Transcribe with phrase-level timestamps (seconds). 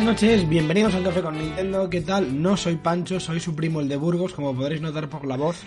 [0.00, 1.90] Buenas noches, bienvenidos a un café con Nintendo.
[1.90, 2.40] ¿Qué tal?
[2.40, 5.62] No soy Pancho, soy su primo el de Burgos, como podréis notar por la voz.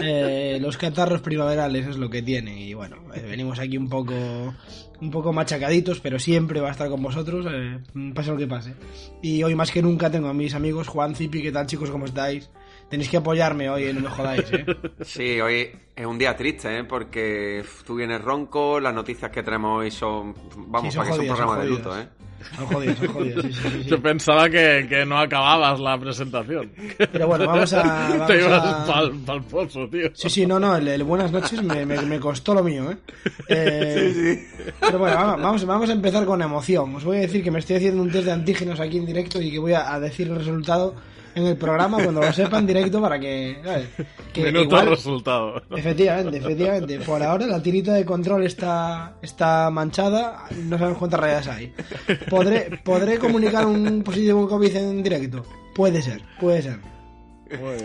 [0.00, 4.14] Eh, los catarros primaverales es lo que tiene y bueno, eh, venimos aquí un poco
[4.14, 7.80] un poco machacaditos, pero siempre va a estar con vosotros, eh,
[8.14, 8.74] pase lo que pase.
[9.22, 11.90] Y hoy más que nunca tengo a mis amigos Juan, Zipi, ¿qué tal chicos?
[11.90, 12.48] ¿Cómo estáis?
[12.88, 14.64] Tenéis que apoyarme hoy, no me jodáis, ¿eh?
[15.02, 16.84] Sí, hoy es un día triste, ¿eh?
[16.84, 20.32] Porque tú vienes ronco, las noticias que tenemos hoy son...
[20.68, 22.06] Vamos, Sí, son para que es un jodidas, programa de luto, jodidas.
[22.06, 22.27] ¿eh?
[22.56, 23.88] Son jodidos, son jodidos, sí, sí, sí, sí.
[23.90, 26.70] Yo pensaba que, que no acababas la presentación.
[27.12, 27.82] Pero bueno, vamos a...
[28.10, 30.10] vamos Te ibas a- pa'l, pa'l pozo, tío.
[30.14, 32.96] Sí, sí, no, no, el, el buenas noches me, me- me costó lo mío, ¿eh?
[33.48, 34.46] Eh,
[34.80, 36.94] Pero bueno, vamos, vamos, vamos a empezar con emoción.
[36.96, 39.40] Os voy a decir que me estoy haciendo un test de antígenos aquí en directo
[39.40, 40.94] y que voy a, a decir el resultado
[41.34, 43.58] en el programa cuando lo sepa en directo para que...
[43.64, 43.88] ¿sabes?
[44.32, 45.62] que Minuto igual- resultado.
[45.76, 47.00] Efectivamente, efectivamente.
[47.00, 51.72] Por ahora la tirita de control está, está manchada, no sabemos cuántas rayas hay.
[52.28, 55.44] ¿Podré, ¿Podré comunicar un positivo COVID en directo?
[55.74, 56.78] Puede ser, puede ser.
[57.60, 57.78] Muy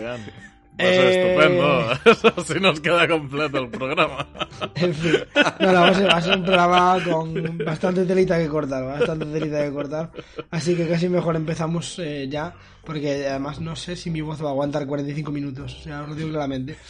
[0.76, 0.90] bien.
[0.94, 2.40] Pues Eh, estupendo.
[2.40, 4.26] Así nos queda completo el programa.
[4.76, 5.12] En fin,
[5.60, 8.84] no, no, va, a ser, va a ser un programa con bastante telita que cortar,
[8.84, 10.10] bastante telita que cortar.
[10.50, 12.54] Así que casi mejor empezamos eh, ya,
[12.84, 16.08] porque además no sé si mi voz va a aguantar 45 minutos, o sea, os
[16.08, 16.76] lo digo claramente.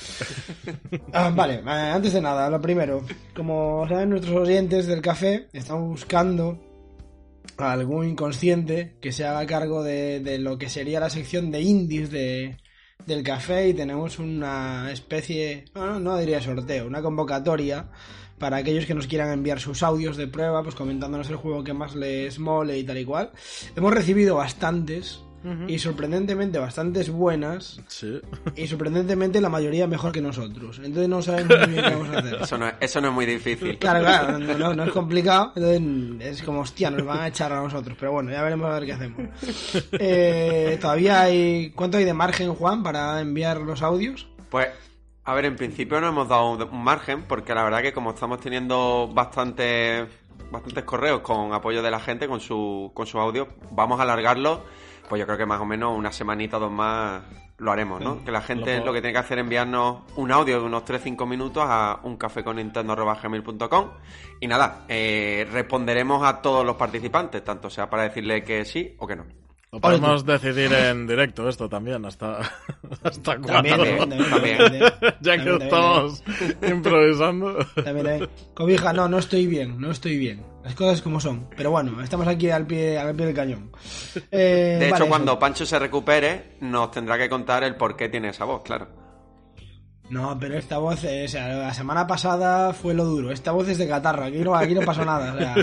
[1.13, 5.89] Ah, vale, eh, antes de nada, lo primero, como saben nuestros oyentes del café, estamos
[5.89, 6.59] buscando
[7.57, 11.61] a algún inconsciente que se haga cargo de, de lo que sería la sección de
[11.61, 12.57] indies de,
[13.07, 17.89] del café y tenemos una especie, no, no diría sorteo, una convocatoria
[18.39, 21.73] para aquellos que nos quieran enviar sus audios de prueba, pues comentándonos el juego que
[21.73, 23.31] más les mole y tal y cual.
[23.77, 25.21] Hemos recibido bastantes
[25.69, 28.21] y sorprendentemente bastantes buenas Sí.
[28.57, 30.79] y sorprendentemente la mayoría mejor que nosotros.
[30.83, 32.35] Entonces no sabemos muy bien qué vamos a hacer.
[32.43, 33.79] Eso no, es- eso no es muy difícil.
[33.79, 35.53] Claro, claro, no, no- no es complicado.
[35.57, 37.97] Entonces es como, hostia, nos van a echar a nosotros.
[38.01, 39.21] Pero bueno, ya veremos a ver qué hacemos.
[39.93, 41.71] Eh, Todavía hay.
[41.75, 44.27] ¿Cuánto hay de margen, Juan, para enviar los audios?
[44.51, 44.69] Pues,
[45.25, 48.11] a ver, en principio no hemos dado un un margen, porque la verdad que como
[48.11, 50.07] estamos teniendo bastantes
[50.51, 54.65] bastantes correos con apoyo de la gente, con su, con su audio, vamos a alargarlo,
[55.09, 57.23] pues yo creo que más o menos una semanita o dos más
[57.59, 58.25] lo haremos, ¿no?
[58.25, 61.27] Que la gente lo que tiene que hacer es enviarnos un audio de unos 3-5
[61.27, 63.91] minutos a uncafeconnintendo.gmail.com
[64.41, 69.07] y nada, eh, responderemos a todos los participantes, tanto sea para decirle que sí o
[69.07, 69.44] que no.
[69.75, 72.39] Lo podemos decidir en directo esto también, hasta,
[73.03, 73.71] hasta cuándo.
[73.77, 74.59] También, También, también, también.
[74.59, 74.83] también,
[75.21, 76.23] ya que también, también, estamos
[76.63, 77.55] improvisando.
[77.75, 78.31] también, también.
[78.55, 80.45] Cobija, no, no estoy bien, no estoy bien.
[80.63, 81.49] Las cosas como son.
[81.57, 83.73] Pero bueno, estamos aquí al pie, al pie del cañón.
[84.31, 85.39] Eh, De hecho, vale, cuando eso.
[85.41, 88.87] Pancho se recupere, nos tendrá que contar el por qué tiene esa voz, claro.
[90.09, 93.33] No, pero esta voz, eh, o sea, la semana pasada fue lo duro.
[93.33, 95.35] Esta voz es de catarro, aquí no, aquí no pasó nada.
[95.35, 95.57] o sea,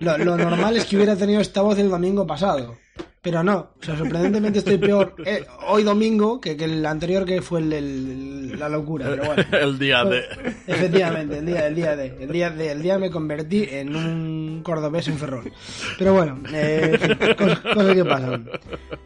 [0.00, 2.76] lo, lo normal es que hubiera tenido esta voz el domingo pasado.
[3.22, 7.40] Pero no, o sea, sorprendentemente estoy peor eh, hoy domingo que, que el anterior que
[7.40, 9.06] fue el- el- la locura.
[9.08, 9.42] Pero bueno.
[9.52, 10.22] El día de.
[10.66, 14.60] Efectivamente, el día, el día de, el día de, el día me convertí en un
[14.62, 15.50] cordobés en ferrol.
[15.98, 16.98] Pero bueno, eh,
[17.36, 18.48] cosas que pasan.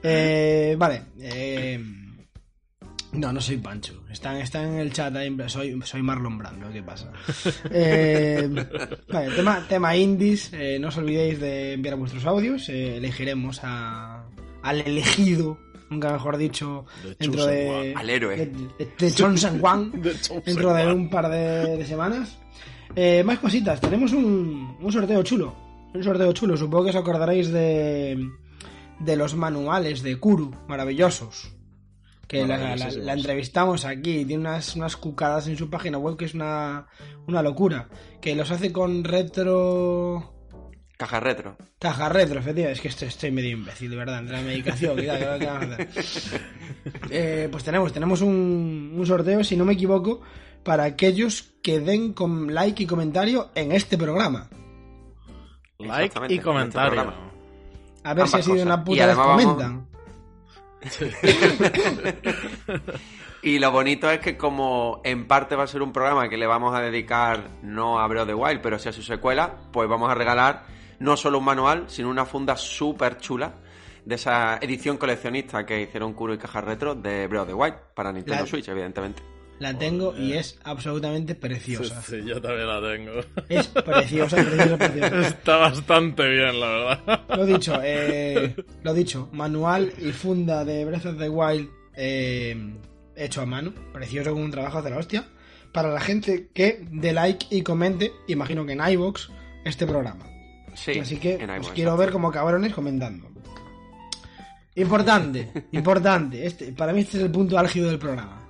[0.02, 1.80] Eh, vale, eh,
[3.18, 4.02] no, no soy Pancho.
[4.10, 7.12] Están, están en el chat ahí, soy, soy Marlon Brando, ¿qué pasa?
[7.70, 8.48] Eh,
[9.08, 14.24] vale, tema, tema indies, eh, no os olvidéis de enviar vuestros audios, eh, elegiremos a,
[14.62, 15.58] al elegido,
[15.90, 17.94] nunca mejor dicho, De dentro de...
[17.96, 18.36] Al héroe.
[18.36, 19.24] De, de,
[19.62, 22.38] One De Chosen dentro de un par de, de semanas.
[22.94, 25.54] Eh, más cositas, tenemos un, un sorteo chulo.
[25.94, 28.28] Un sorteo chulo, supongo que os acordaréis de,
[29.00, 31.57] de los manuales de Kuru, maravillosos.
[32.28, 33.06] Que la, la- Maravillosísimos.
[33.06, 36.86] la entrevistamos aquí, tiene unas, unas cucadas en su página web que es una,
[37.26, 37.88] una locura,
[38.20, 40.34] que los hace con retro...
[40.98, 41.56] Caja retro.
[41.78, 42.72] Caja retro, efectivamente.
[42.72, 44.18] Es que estoy, estoy medio imbécil, de verdad.
[44.18, 45.38] Entre la medicación, ¿qué tal?
[45.38, 45.88] ¿Qué vamos a hacer?
[47.10, 50.20] Eh, pues tenemos, tenemos un, un sorteo, si no me equivoco,
[50.64, 54.50] para aquellos que den con like y comentario en este programa.
[55.78, 57.12] Like y este comentario.
[58.02, 58.66] A ver si ha sido cosas.
[58.66, 59.87] una Y puta vez además vamos- comentan.
[63.42, 66.46] Y lo bonito es que como en parte va a ser un programa que le
[66.46, 69.88] vamos a dedicar no a Breath of the Wild, pero sí a su secuela, pues
[69.88, 70.64] vamos a regalar
[70.98, 73.54] no solo un manual, sino una funda súper chula
[74.04, 77.74] de esa edición coleccionista que hicieron Kuro y Caja Retro de Breath of the Wild
[77.94, 79.22] para Nintendo La- Switch, evidentemente.
[79.58, 82.00] La tengo y es absolutamente preciosa.
[82.02, 83.12] Sí, yo también la tengo.
[83.48, 85.28] Es preciosa, preciosa, preciosa.
[85.28, 87.20] Está bastante bien, la verdad.
[87.36, 92.74] Lo dicho, eh, lo dicho, manual y funda de Breath of the Wild eh,
[93.16, 95.26] hecho a mano, precioso con un trabajo de la hostia.
[95.72, 99.28] Para la gente que dé like y comente, imagino que en iVoox,
[99.64, 100.24] este programa.
[100.74, 103.28] Sí, Así que os quiero ver como cabrones comentando.
[104.76, 106.46] Importante, importante.
[106.46, 108.47] Este, para mí este es el punto álgido del programa.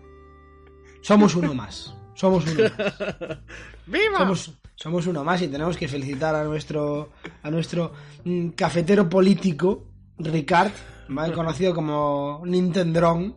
[1.03, 1.95] Somos uno más.
[2.15, 3.39] Somos uno más.
[3.87, 4.19] ¡Viva!
[4.19, 7.11] Somos, somos uno más y tenemos que felicitar a nuestro
[7.43, 7.93] a nuestro
[8.25, 9.87] mm, cafetero político,
[10.19, 10.73] Ricard,
[11.09, 13.37] mal conocido como Nintendron,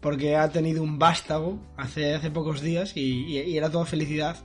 [0.00, 3.00] porque ha tenido un vástago hace, hace pocos días y,
[3.36, 4.36] y- y era todo felicidad.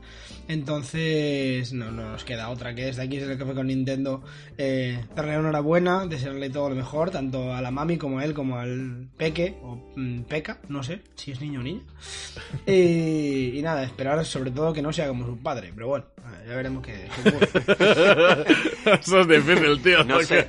[0.47, 4.23] Entonces, no, no nos queda otra que desde aquí, desde el Café con Nintendo,
[4.57, 8.57] eh, darle enhorabuena, desearle todo lo mejor, tanto a la mami como a él, como
[8.57, 11.81] al Peque, o mm, Peca, no sé si es niño o niña.
[12.65, 16.05] Y, y nada, esperar sobre todo que no sea como su padre, pero bueno,
[16.47, 18.45] ya veremos qué, qué ocurre.
[19.01, 20.03] Eso es difícil, tío.
[20.03, 20.47] No porque sé.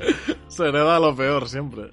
[0.49, 1.91] Se hereda lo peor siempre.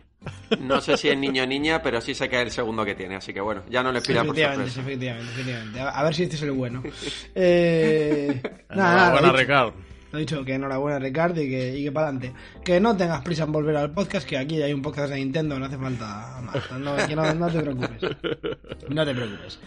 [0.60, 2.96] No sé si es niño o niña, pero sí sé que es el segundo que
[2.96, 4.90] tiene, así que bueno, ya no le pida por efectivamente, sorpresa.
[4.90, 5.80] efectivamente, efectivamente.
[5.80, 6.84] A, a ver si este es el bueno.
[7.34, 9.74] Eh, nada, nada, dicho.
[10.12, 12.34] Lo he dicho, que enhorabuena Ricardo y que, y que para adelante.
[12.64, 15.60] Que no tengas prisa en volver al podcast, que aquí hay un podcast de Nintendo,
[15.60, 16.72] no hace falta más.
[16.80, 18.02] No, que no, no te preocupes.
[18.90, 19.60] No te preocupes.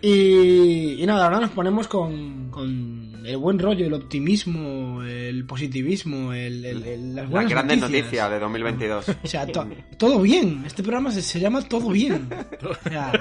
[0.00, 6.32] Y, y nada, ahora nos ponemos con, con el buen rollo, el optimismo, el positivismo,
[6.32, 8.04] el, el- el- las buenas grandes noticias.
[8.04, 9.08] noticias de 2022.
[9.22, 9.66] O sea, to-
[9.96, 10.62] todo bien.
[10.66, 12.28] Este programa se, se llama Todo Bien.
[12.62, 13.12] O sea,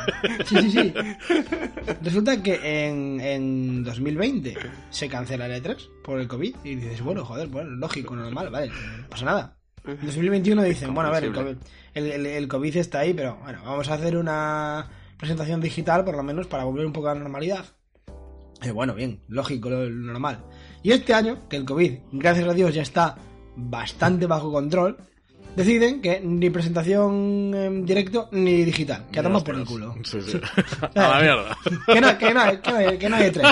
[0.46, 0.94] sí, sí, sí.
[2.02, 4.56] Resulta que en, en 2020
[4.90, 6.56] se cancela el E3 por el COVID.
[6.64, 9.58] Y dices, bueno, joder, bueno, lógico, normal, vale, no pasa nada.
[9.86, 11.56] En 2021 dicen, bueno, a ver, el COVID,
[11.94, 16.24] el- el COVID está ahí, pero bueno, vamos a hacer una presentación digital por lo
[16.24, 17.66] menos para volver un poco a la normalidad.
[18.64, 20.40] Eh, bueno, bien, lógico, lo, lo normal.
[20.84, 23.16] Y este año, que el COVID, gracias a Dios, ya está
[23.56, 24.98] bastante bajo control,
[25.56, 29.06] deciden que ni presentación en directo ni digital.
[29.12, 29.96] Que a tomar por el culo.
[30.04, 30.40] Sí, sí.
[30.96, 31.58] A la mierda.
[31.88, 33.48] Que no, que no, hay- que no, que no hay tres.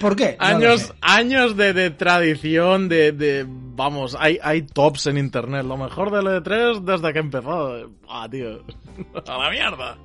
[0.00, 0.36] ¿Por qué?
[0.38, 5.64] No lo Años, años de, de tradición, de, de- Vamos, hay, hay tops en internet.
[5.64, 7.88] Lo mejor del E3 desde que empezó.
[8.08, 8.64] Ah, tío.
[9.26, 9.96] A la mierda.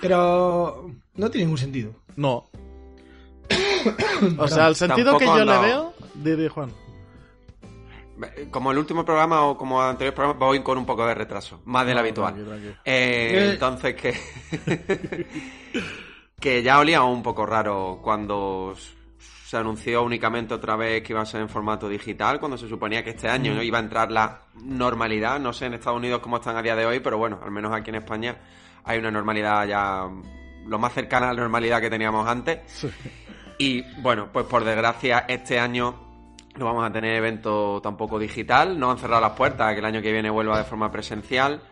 [0.00, 1.92] Pero no tiene ningún sentido.
[2.16, 2.50] No.
[4.38, 5.94] O sea, el sentido que yo le veo.
[6.14, 6.72] Didi Juan.
[8.50, 11.62] Como el último programa o como el anterior programa, voy con un poco de retraso,
[11.64, 12.34] más del No, habitual.
[12.34, 12.68] tranqui, tranqui.
[12.84, 13.50] Eh, Eh.
[13.52, 15.26] entonces, que.
[16.40, 18.74] que ya olía un poco raro cuando
[19.18, 23.02] se anunció únicamente otra vez que iba a ser en formato digital, cuando se suponía
[23.02, 23.62] que este año ¿no?
[23.62, 25.40] iba a entrar la normalidad.
[25.40, 27.72] No sé en Estados Unidos cómo están a día de hoy, pero bueno, al menos
[27.74, 28.36] aquí en España
[28.84, 30.08] hay una normalidad ya
[30.66, 32.60] lo más cercana a la normalidad que teníamos antes.
[33.60, 35.94] Y bueno, pues por desgracia este año
[36.56, 39.84] no vamos a tener evento tampoco digital, no han cerrado las puertas a que el
[39.84, 41.62] año que viene vuelva de forma presencial.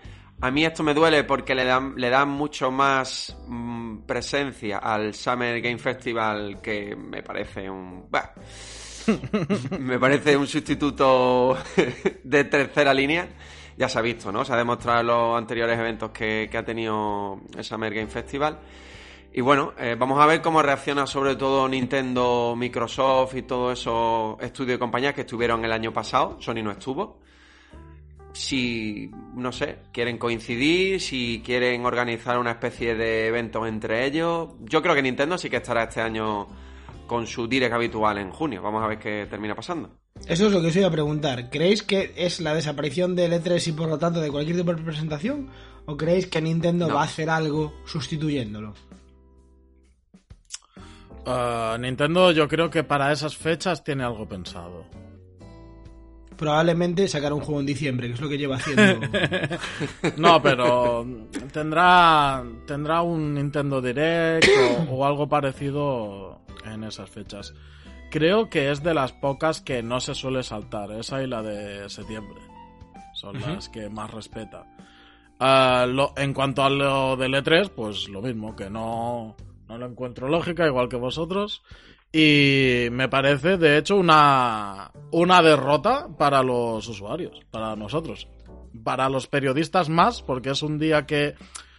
[0.42, 5.14] A mí esto me duele porque le dan, le dan mucho más mm, presencia al
[5.14, 8.04] Summer Game Festival que me parece un...
[9.80, 11.57] me parece un sustituto
[12.23, 13.30] de tercera línea.
[13.78, 14.45] Ya se ha visto, ¿no?
[14.45, 18.59] Se ha demostrado en los anteriores eventos que, que ha tenido el Summer Game Festival.
[19.32, 24.40] Y bueno, eh, vamos a ver cómo reacciona sobre todo Nintendo, Microsoft y todos esos
[24.40, 26.38] estudios y compañías que estuvieron el año pasado.
[26.40, 27.20] Sony no estuvo.
[28.32, 34.50] Si, no sé, quieren coincidir, si quieren organizar una especie de evento entre ellos.
[34.61, 36.47] Yo creo que Nintendo sí que estará este año
[37.06, 38.62] con su direct habitual en junio.
[38.62, 39.90] Vamos a ver qué termina pasando.
[40.26, 41.49] Eso es lo que os iba a preguntar.
[41.50, 44.82] ¿Creéis que es la desaparición del E3 y por lo tanto de cualquier tipo de
[44.82, 45.49] presentación?
[45.87, 46.94] ¿O creéis que Nintendo No.
[46.94, 48.75] va a hacer algo sustituyéndolo?
[51.30, 54.85] Ah, Nintendo, yo creo que para esas fechas tiene algo pensado.
[56.37, 59.00] probablemente sacar un juego en diciembre, que es lo que lleva haciendo.
[60.16, 61.04] No, pero
[61.52, 64.47] tendrá tendrá un Nintendo Direct
[64.88, 67.52] o, o algo parecido en esas fechas.
[68.11, 71.90] Creo que es de las pocas que no se suele saltar, esa y la de
[71.90, 72.40] septiembre.
[73.14, 74.64] Son las que más respeta.
[75.40, 79.37] Ah, lo- en cuanto a lo del E3, pues lo mismo, que no,
[79.68, 81.62] no lo encuentro lógica, igual que vosotros.
[82.12, 88.28] Y me parece, de hecho, una, una derrota para los usuarios, para nosotros.
[88.82, 91.34] Para los periodistas más, porque es un día que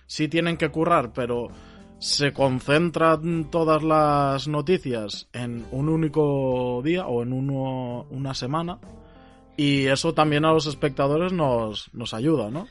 [0.06, 1.48] sí tienen que currar, pero
[1.98, 8.80] se concentran todas las noticias en un único día o en uno, una semana.
[9.58, 12.68] Y eso también a los espectadores nos, nos ayuda, ¿no?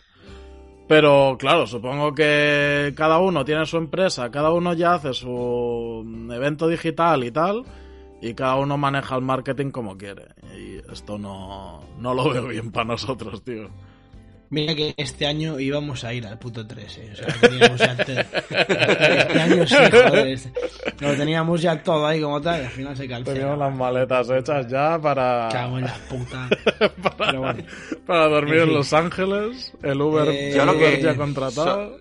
[0.89, 6.03] Pero claro, supongo que cada uno tiene su empresa, cada uno ya hace su
[6.33, 7.65] evento digital y tal,
[8.23, 10.29] y cada uno maneja el marketing como quiere.
[10.57, 13.69] Y esto no, no lo veo bien para nosotros, tío.
[14.51, 17.11] Mira que este año íbamos a ir al puto 3, eh.
[17.13, 18.21] O sea, teníamos ya te-
[19.21, 20.27] este año sí, joder.
[20.29, 20.53] este-
[21.01, 23.33] Lo teníamos ya todo ahí como tal y al final se calcó.
[23.33, 26.49] Teníamos las maletas hechas ya para, Cago en la puta.
[27.19, 27.63] Pero bueno.
[28.07, 28.73] para dormir En.
[28.73, 32.01] Los Ángeles, el Uber, Eh, el Yo lo Uber que- ya contratado.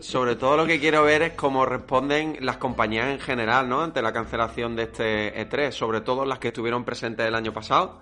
[0.00, 3.82] Sobre todo lo que quiero ver es cómo responden las compañías en general, ¿no?
[3.82, 8.00] Ante la cancelación de este E3, sobre todo las que estuvieron presentes el año pasado.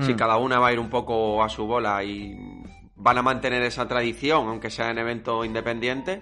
[0.00, 0.16] Si Hmm.
[0.16, 2.36] cada una va a ir un poco a su bola y
[3.00, 6.20] van a mantener esa tradición, aunque sea en eventos independientes.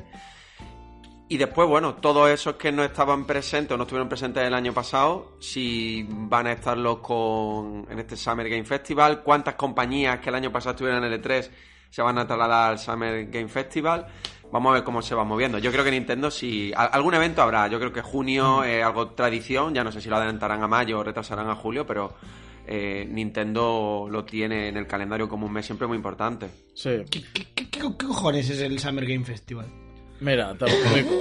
[1.30, 4.72] Y después, bueno, todos esos que no estaban presentes o no estuvieron presentes el año
[4.72, 10.36] pasado, si van a estarlos con en este Summer Game Festival, cuántas compañías que el
[10.36, 11.50] año pasado estuvieron en el E3
[11.90, 14.06] se van a trasladar al Summer Game Festival.
[14.50, 15.58] Vamos a ver cómo se va moviendo.
[15.58, 19.74] Yo creo que Nintendo, si algún evento habrá, yo creo que junio es algo tradición,
[19.74, 22.14] ya no sé si lo adelantarán a mayo o retrasarán a julio, pero
[22.68, 26.46] eh, Nintendo lo tiene en el calendario como un mes siempre muy importante.
[26.74, 26.90] Sí.
[27.10, 29.66] ¿Qué, qué, qué- qué cojones es el Summer Game Festival?
[30.20, 31.14] Mira, te lo explico.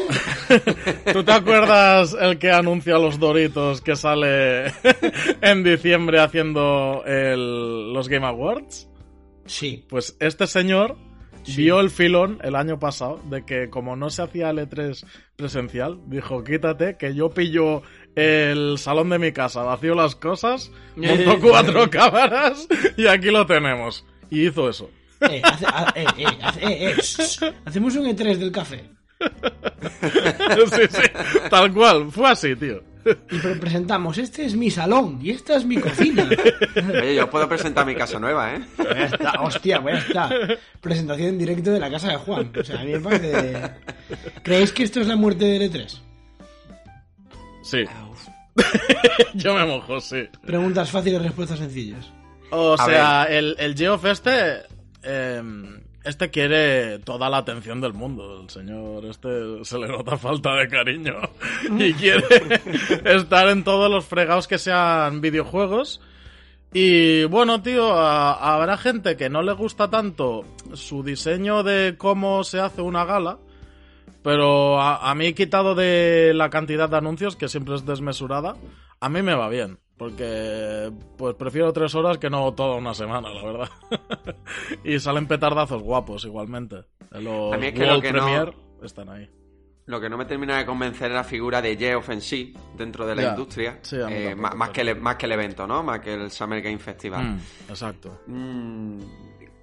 [1.14, 4.66] ¿Tú te acuerdas el que anuncia los Doritos que sale
[5.42, 8.90] en diciembre haciendo el- los Game Awards?
[9.46, 9.86] Sí.
[9.88, 10.98] Pues este señor
[11.56, 16.00] vio el filón el año pasado de que como no se hacía el E3 presencial,
[16.08, 17.84] dijo, quítate que yo pillo
[18.18, 24.04] el salón de mi casa, vacío las cosas, monto cuatro cámaras y aquí lo tenemos.
[24.32, 24.90] Y hizo eso.
[25.22, 28.90] Eh, hace- ha- eh, eh, hace- eh, eh, hacemos un E3 del café.
[29.22, 31.02] sí, sí,
[31.50, 32.84] tal cual, fue así, tío.
[33.32, 36.28] Y pre- presentamos, este es mi salón y esta es mi cocina.
[37.02, 38.62] Oye, yo puedo presentar mi casa nueva, ¿eh?
[38.78, 40.30] Ya está, hostia, pues ya está.
[40.82, 42.52] Presentación en directo de la casa de Juan.
[42.60, 43.62] O sea, a mí me parece...
[44.44, 46.00] ¿Creéis que esto es la muerte del E3?
[47.70, 47.84] Sí.
[49.36, 50.28] Yo me mojo, sí.
[50.46, 52.12] Preguntas fáciles, respuestas sencillas.
[52.52, 54.64] O A sea, el, el Geoff este.
[55.04, 58.42] em, este quiere toda la atención del mundo.
[58.42, 61.16] El señor este se le nota falta de cariño.
[61.78, 62.24] Y quiere
[63.06, 66.02] estar en todos los fregados que sean videojuegos.
[66.74, 72.44] Y bueno, tío, a- habrá gente que no le gusta tanto su diseño de cómo
[72.44, 73.38] se hace una gala.
[74.24, 78.56] Pero a, a mí, quitado de la cantidad de anuncios, que siempre es desmesurada,
[79.00, 79.80] a mí me va bien.
[79.98, 83.70] Porque pues prefiero tres horas que no toda una semana, la verdad.
[84.84, 86.84] y salen petardazos guapos igualmente.
[87.12, 88.52] Los A mí es que lo World que no- Premiere
[88.84, 89.30] están ahí.
[89.88, 93.08] Lo que no me termina de convencer es la figura de Geoff en sí, dentro
[93.08, 93.80] de la industria.
[93.82, 95.82] Sí, Eh, más, más que el, más que el evento, ¿no?
[95.82, 97.24] Más que el Summer Game Festival.
[97.24, 98.20] Mm, exacto.
[98.28, 99.00] Mm,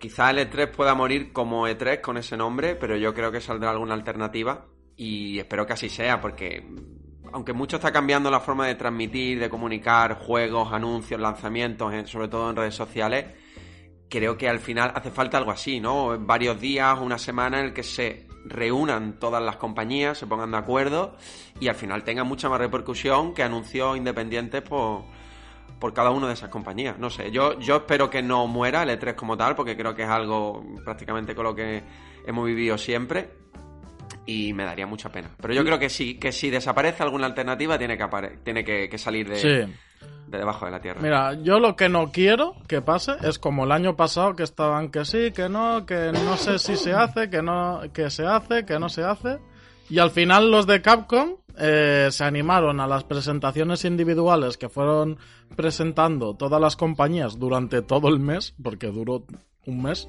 [0.05, 3.71] quizá el E3 pueda morir como E3 con ese nombre, pero yo creo que saldrá
[3.71, 4.67] alguna alternativa
[4.99, 9.41] y espero que así sea, porque mm, aunque mucho está cambiando la forma de transmitir,
[9.41, 13.25] de comunicar juegos, anuncios, lanzamientos, en- sobre todo en redes sociales,
[14.11, 16.19] creo que al final hace falta algo así, ¿no?
[16.19, 20.59] Varios días, una semana en el que se reúnan todas las compañías, se pongan de
[20.59, 21.17] acuerdo
[21.61, 25.05] y al final tenga mucha más repercusión que anuncios independientes por,
[25.79, 26.99] por cada una de esas compañías.
[26.99, 30.03] No sé, yo, yo espero que no muera el E3 como tal, porque creo que
[30.03, 31.83] es algo prácticamente con lo que
[32.27, 33.31] hemos vivido siempre
[34.27, 35.29] y me daría mucha pena.
[35.41, 38.07] Pero yo creo que sí, que si desaparece alguna alternativa tiene que,
[38.43, 39.49] tiene que, que salir de, Sí.
[40.27, 41.01] de debajo de la tierra.
[41.03, 44.91] Mira, yo lo que no quiero que pase es como el año pasado que estaban
[44.91, 48.65] que sí, que no, que no sé si se hace, que no, que se hace,
[48.65, 49.39] que no se hace.
[49.91, 55.19] Y al final los de Capcom eh, se animaron a las presentaciones individuales que fueron
[55.57, 59.25] presentando todas las compañías durante todo el mes, porque duró
[59.67, 60.09] un mes.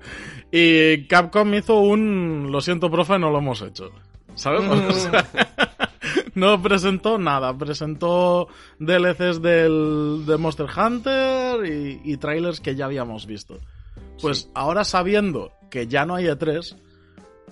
[0.52, 3.90] y Capcom hizo un, lo siento profe, no lo hemos hecho.
[4.34, 4.62] ¿Sabes?
[4.88, 5.26] O sea,
[6.34, 7.56] no presentó nada.
[7.56, 8.48] Presentó
[8.78, 13.60] DLCs del, de Monster Hunter y, y trailers que ya habíamos visto.
[14.20, 16.76] Pues ahora sabiendo que ya no hay E3,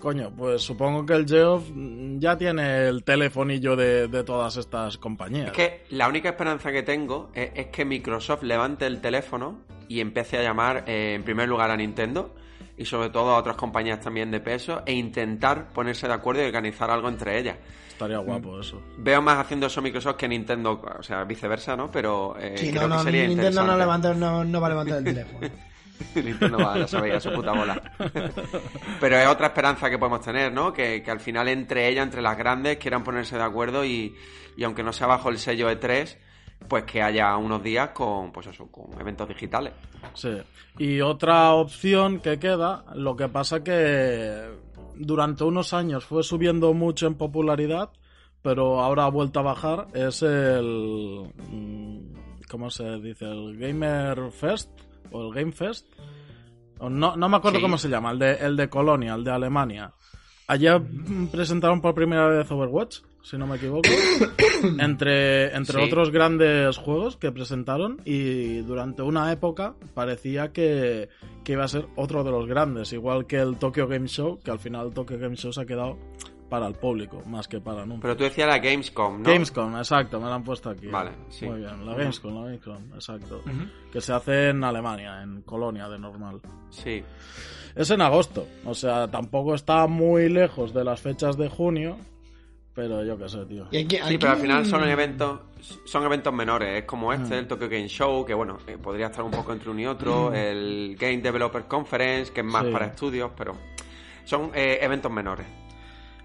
[0.02, 1.70] coño, pues supongo que el Geoff
[2.18, 5.46] ya tiene el telefonillo de, de todas estas compañías.
[5.46, 10.00] Es que la única esperanza que tengo es, es que Microsoft levante el teléfono y
[10.00, 12.34] empiece a llamar eh, en primer lugar a Nintendo
[12.76, 16.46] y sobre todo a otras compañías también de peso e intentar ponerse de acuerdo y
[16.46, 17.58] organizar algo entre ellas.
[17.88, 18.82] Estaría guapo eso.
[18.98, 21.92] Veo más haciendo eso Microsoft que Nintendo, o sea, viceversa, ¿no?
[21.92, 24.70] Pero eh, Sí, creo no, no, que sería Nintendo no, levanta, no, no va a
[24.70, 25.48] levantar el teléfono.
[26.14, 27.80] Nintendo va, ya sabéis, a su puta bola.
[29.00, 30.72] Pero es otra esperanza que podemos tener, ¿no?
[30.72, 34.14] Que, que al final entre ellas, entre las grandes, quieran ponerse de acuerdo y,
[34.56, 36.16] y aunque no sea bajo el sello E3,
[36.68, 39.72] pues que haya unos días con, pues eso, con eventos digitales.
[40.14, 40.36] Sí.
[40.78, 44.48] Y otra opción que queda, lo que pasa que
[44.94, 47.90] durante unos años fue subiendo mucho en popularidad,
[48.42, 51.32] pero ahora ha vuelto a bajar, es el...
[51.50, 52.12] mm,
[52.48, 53.24] ¿Cómo se dice?
[53.24, 54.68] El Gamer Fest
[55.10, 55.86] o el Game Fest.
[56.78, 57.62] O No, no me acuerdo Sí.
[57.62, 59.92] cómo se llama, el de, el de Colonia, el de Alemania.
[60.48, 60.82] Allá
[61.30, 63.88] presentaron por primera vez Overwatch, si no me equivoco,
[64.80, 65.84] entre, entre Sí.
[65.86, 71.08] otros grandes juegos que presentaron y durante una época parecía que,
[71.44, 74.50] que iba a ser otro de los grandes, igual que el Tokyo Game Show, que
[74.50, 75.96] al final el Tokyo Game Show se ha quedado
[76.52, 78.02] para el público, más que para anuncios.
[78.02, 79.24] Pero tú decías la Gamescom, ¿no?
[79.30, 80.86] Gamescom, exacto, me la han puesto aquí.
[80.88, 81.46] Vale, sí.
[81.46, 83.42] Muy bien, la Gamescom, la Gamescom, exacto.
[83.90, 86.42] Que se hace en Alemania, en Colonia de normal.
[86.68, 87.02] Sí.
[87.74, 91.96] Es en agosto, o sea, tampoco está muy lejos de las fechas de junio,
[92.74, 93.66] pero yo qué sé, tío.
[93.70, 95.40] Y aquí- Sí, pero al final son eventos
[95.86, 99.24] son eventos menores, es como este, el Tokyo Game Show, que bueno, eh, podría estar
[99.24, 102.72] un poco entre uno y otro, el Game Developer Conference, que es más Sí.
[102.72, 103.56] para estudios, pero
[104.24, 105.46] son eh, eventos menores.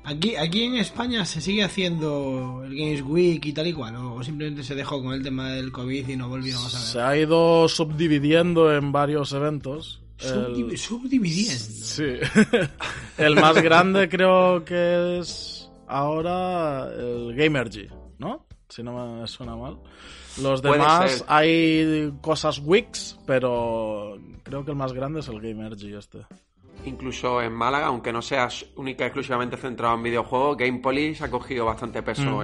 [0.10, 4.24] Aquí, aquí en España se sigue haciendo el Games Week y tal y cual, o
[4.24, 6.88] simplemente se dejó con el tema del COVID y no volvimos a ver.
[6.88, 10.02] Se ha ido subdividiendo en varios eventos.
[10.18, 11.54] Subdiv- El- Subdividiendo.
[11.60, 12.06] Sí.
[13.18, 17.88] el más grande creo que es ahora el Gamergy,
[18.18, 18.46] ¿no?
[18.70, 19.78] Si no me suena mal.
[20.41, 26.20] Los demás hay cosas Wix, pero creo que el más grande es el Gamergy este.
[26.88, 31.30] Incluso en Málaga, aunque no sea única y exclusivamente centrado en videojuegos, Game Police ha
[31.30, 32.43] cogido bastante peso Mm,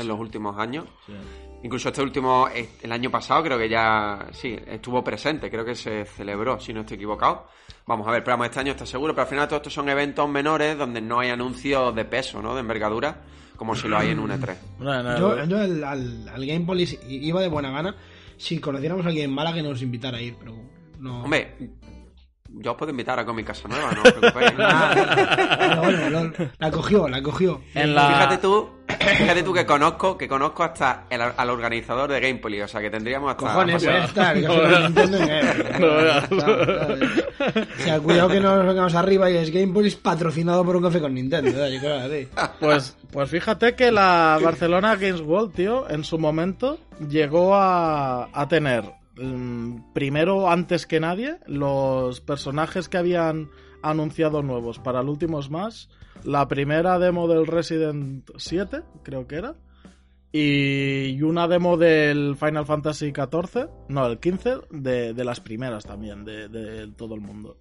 [0.00, 0.84] en, los últimos años.
[1.06, 1.12] Sí.
[1.62, 2.46] Incluso este último,
[2.82, 6.80] el año pasado creo que ya, sí, estuvo presente, creo que se celebró, si no
[6.80, 7.46] estoy equivocado.
[7.86, 9.88] Vamos a ver, pero vamos, este año está seguro, pero al final todos estos son
[9.88, 12.54] eventos menores donde no hay anuncios de peso, ¿no?
[12.54, 13.22] De envergadura,
[13.56, 14.56] como si lo hay en un E E3.
[14.78, 17.96] Bueno, en el- Yo, yo al, al, al Game Police iba de buena gana
[18.36, 20.54] si conociéramos a alguien en Málaga que nos invitara a ir, pero
[20.98, 21.22] no.
[21.24, 21.54] Hombre,
[22.56, 24.52] yo os puedo invitar a Comi Casa Nueva, no os preocupéis.
[25.66, 27.60] Ah, bueno, bueno, la cogió, la cogió.
[27.74, 32.20] En la- Fíjate tú, fíjate tú que conozco, que conozco hasta el- al organizador de
[32.20, 34.46] Gamepoly, o sea que tendríamos hasta Cojones, José- puede estar, que.
[37.44, 40.82] O sea, cuidado que no nos vengamos arriba y es Game Police patrocinado por un
[40.82, 41.64] café con Nintendo.
[41.64, 41.74] ¿eh?
[41.74, 42.28] Yo creo así.
[42.60, 48.48] Pues, pues fíjate que la Barcelona Games World, tío, en su momento llegó a, a
[48.48, 48.84] tener,
[49.92, 53.50] primero, antes que nadie, los personajes que habían
[53.82, 55.86] anunciado nuevos para el último Smash.
[56.24, 59.54] La primera demo del Resident 7, creo que era.
[60.32, 66.24] Y una demo del Final Fantasy XIV, no, el 15, de, de las primeras también,
[66.24, 67.58] de, de todo el mundo.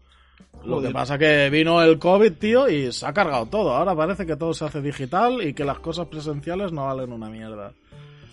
[0.65, 3.75] Lo que pasa que vino el COVID, tío, y se ha cargado todo.
[3.75, 7.29] Ahora parece que todo se hace digital y que las cosas presenciales no valen una
[7.29, 7.73] mierda.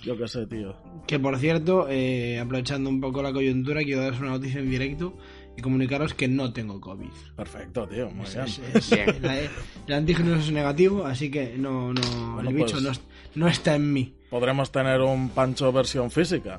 [0.03, 0.75] Yo qué sé, tío.
[1.07, 5.17] Que por cierto, eh, aprovechando un poco la coyuntura, quiero daros una noticia en directo
[5.57, 7.09] y comunicaros que no tengo COVID.
[7.37, 8.11] Perfecto, tío.
[8.11, 8.41] Muy bien.
[8.47, 9.17] Es- es- Bien.
[9.21, 12.01] la- el antígeno es negativo, así que no, no,
[12.35, 12.93] Bueno, el bicho pues- no,
[13.35, 14.15] no está en mí.
[14.31, 16.59] Podremos tener un pancho versión física.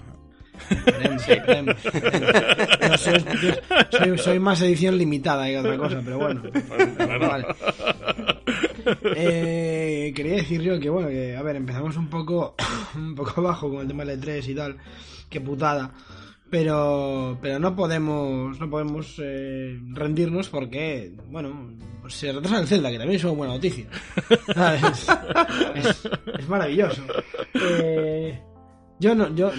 [0.86, 1.23] Veremos.
[2.82, 6.43] No soy, soy más edición limitada que otra cosa, pero bueno.
[7.19, 7.45] Vale.
[9.15, 12.56] Eh, quería decir yo que bueno, que a ver, empezamos un poco
[12.96, 14.78] un poco abajo con el tema del E3 y tal,
[15.30, 15.91] qué putada.
[16.50, 22.91] Pero pero no podemos no podemos eh, rendirnos porque bueno, pues se retrasa el Zelda,
[22.91, 23.86] que también es una buena noticia.
[24.54, 25.08] ¿Sabes?
[25.76, 27.02] Es, es maravilloso.
[27.54, 28.41] Eh,
[29.00, 29.52] yo no, yo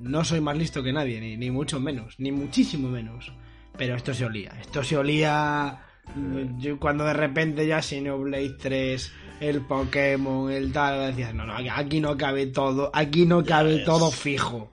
[0.00, 3.32] no soy más listo que nadie, ni, ni mucho menos, ni muchísimo menos.
[3.76, 4.50] Pero esto se olía.
[4.60, 5.87] Esto se olía
[6.58, 12.00] yo cuando de repente ya Xenoblade 3, el Pokémon, el tal, decías, no, no, aquí
[12.00, 14.72] no cabe todo, aquí no cabe todo fijo.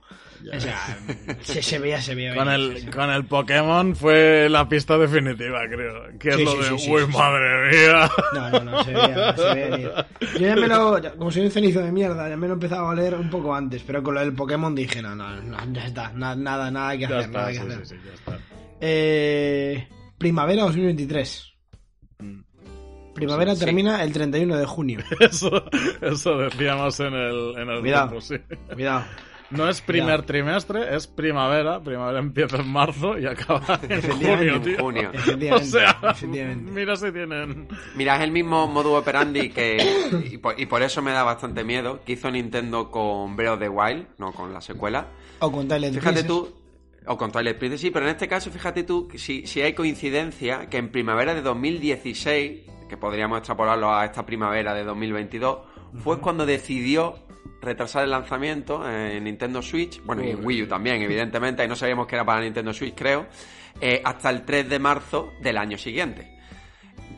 [0.56, 0.78] O sea,
[1.42, 2.36] se, se veía, se veía.
[2.36, 2.88] Con el, sí.
[2.88, 6.18] con el Pokémon fue la pista definitiva, creo.
[6.20, 7.18] Que es Sí, lo sí, de, uy, sí, sí.
[7.18, 8.10] madre mía.
[8.34, 10.08] No, no, no, se veía, se veía.
[10.34, 12.92] Yo ya me lo, como soy un cenizo de mierda, ya me lo empezaba a
[12.92, 16.12] oler un poco antes, pero con lo del Pokémon dije, no, no, no, ya está,
[16.14, 17.86] na- nada, nada que hacer, nada que sí, hacer.
[17.88, 18.38] sí, sí, ya está.
[18.82, 21.54] Eh, primavera 2023.
[22.20, 22.40] Mm.
[23.14, 23.66] Primavera Sí, sí.
[23.66, 25.00] termina el 31 de junio.
[25.20, 25.64] Eso,
[26.02, 28.08] eso decíamos en el, en el Cuidado.
[28.08, 28.36] grupo, sí.
[28.74, 29.06] Cuidado.
[29.52, 31.80] No es primer trimestre, es primavera.
[31.80, 34.78] Primavera empieza en marzo y acaba en junio, en tío.
[34.80, 35.12] junio.
[35.54, 37.68] O sea, mira si tienen...
[37.96, 39.78] Mira, es el mismo modus operandi que.
[40.32, 42.02] Y por, y por eso me da bastante miedo.
[42.04, 45.08] Que hizo Nintendo con Breath of the Wild, no con la secuela.
[45.40, 46.28] O con Fíjate Princess.
[46.28, 46.54] tú.
[47.08, 50.68] O con Twilight Princess, sí, pero en este caso, fíjate tú, si, si hay coincidencia,
[50.68, 55.60] que en primavera de 2016, que podríamos extrapolarlo a esta primavera de 2022,
[56.04, 57.16] fue cuando decidió
[57.62, 61.76] retrasar el lanzamiento en Nintendo Switch, bueno, y en Wii U también, evidentemente, ahí no
[61.76, 63.28] sabíamos que era para Nintendo Switch, creo,
[63.82, 66.32] eh, hasta el 3 de marzo del año siguiente.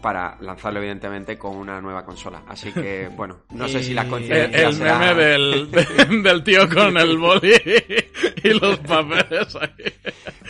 [0.01, 2.43] Para lanzarlo, evidentemente, con una nueva consola.
[2.47, 4.63] Así que, bueno, no sé si las El, coincidencias.
[4.63, 7.53] el serán- meme del, de- del tío con el boli
[8.47, 9.93] y los papeles ahí.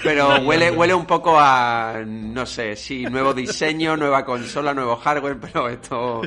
[0.03, 5.37] Pero huele, huele un poco a, no sé, sí, nuevo diseño, nueva consola, nuevo hardware,
[5.39, 6.21] pero esto...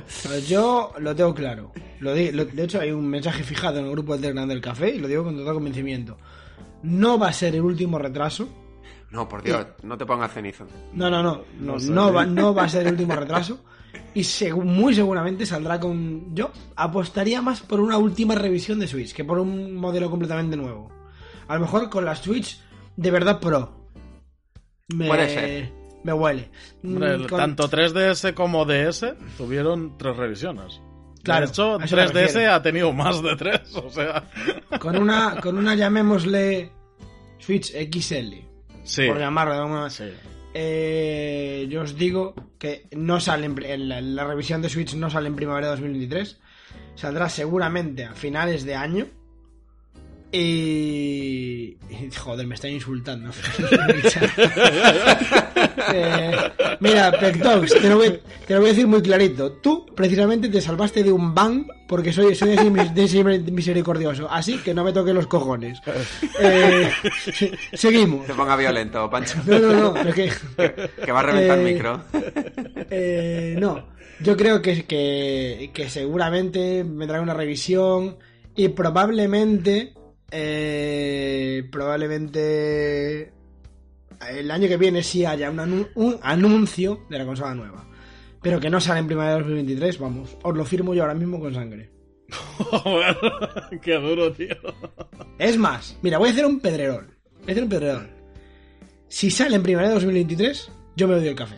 [0.49, 1.73] Yo lo tengo claro.
[2.01, 4.61] Lo di- lo- de hecho, hay un mensaje fijado en el grupo del Telegram del
[4.61, 6.17] Café y lo digo con total convencimiento.
[6.83, 8.49] No va a ser el último retraso.
[9.11, 10.67] No, por Dios, no te pongas cenizo.
[10.93, 11.43] No, no, no.
[11.61, 13.61] No, No no va, no va a ser el último retraso.
[14.15, 16.35] Y muy seguramente saldrá con.
[16.35, 20.91] Yo apostaría más por una última revisión de Switch que por un modelo completamente nuevo.
[21.51, 22.61] A lo mejor con la Switch
[22.97, 23.89] de verdad Pro.
[24.89, 25.73] Me, Puede ser.
[26.05, 26.49] Me huele.
[26.83, 30.81] Hombre, Mm, con- Tanto 3DS como DS tuvieron tres revisiones.
[31.23, 32.53] Claro, de hecho, a eso me 3DS refiero.
[32.55, 34.25] ha tenido más de tres, o sea...
[34.81, 36.73] Con una, con una llamémosle
[37.39, 38.37] Switch XL.
[38.85, 39.91] Sí, Por llamarlo de alguna manera.
[39.91, 40.05] sí.
[40.55, 44.95] Eh, yo os digo que no sale en, pri- en la, la revisión de Switch
[44.95, 46.41] no sale en primavera de 2023.
[46.95, 49.07] Saldrá seguramente a finales de año.
[50.33, 51.77] Y...
[52.19, 53.31] Joder, me están insultando.
[55.93, 56.33] Eh,
[56.79, 59.53] mira, Pectox, te lo, voy, te lo voy a decir muy clarito.
[59.55, 62.57] Tú, precisamente, te salvaste de un ban porque soy, soy
[63.51, 64.29] misericordioso.
[64.31, 65.81] Así que no me toques los cojones.
[66.39, 66.91] Eh,
[67.73, 68.25] seguimos.
[68.27, 69.95] Te ponga violento, Pancho, No, no, no.
[69.95, 70.31] pero que...
[71.05, 72.03] que va a reventar el Eh, micro.
[72.91, 73.89] Eh, no,
[74.21, 78.17] yo creo que, que, que seguramente vendrá una revisión
[78.55, 79.95] y probablemente,
[80.31, 83.33] eh, probablemente
[84.31, 87.87] el año que viene sí haya un, anu- un anuncio de la consola nueva.
[88.43, 91.39] Pero que no sale en primavera de 2023, vamos, os lo firmo yo ahora mismo
[91.41, 91.91] con sangre.
[93.83, 94.57] Qué duro, tío.
[95.39, 97.07] Es más, mira, voy a hacer un pedrerol.
[97.41, 98.09] Voy a hacer un pedrerol.
[99.09, 101.57] Si sale en primavera de 2023, yo me doy el café.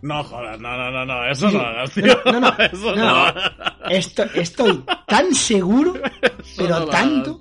[0.00, 1.56] No, joder, no, no, no, no, eso Sí.
[1.56, 2.04] no hagas, tío.
[2.24, 5.94] No, no, no, Eso no, no, estoy tan seguro,
[6.58, 7.38] pero tanto.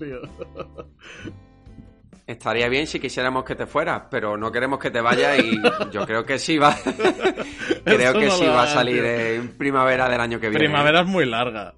[2.25, 6.06] Estaría bien si quisiéramos que te fueras, pero no queremos que te vayas y yo
[6.06, 6.75] creo que sí va...
[7.86, 9.12] creo Eso que no sí va a salir tío.
[9.12, 10.65] en primavera del año que viene.
[10.65, 11.73] Primavera es muy larga.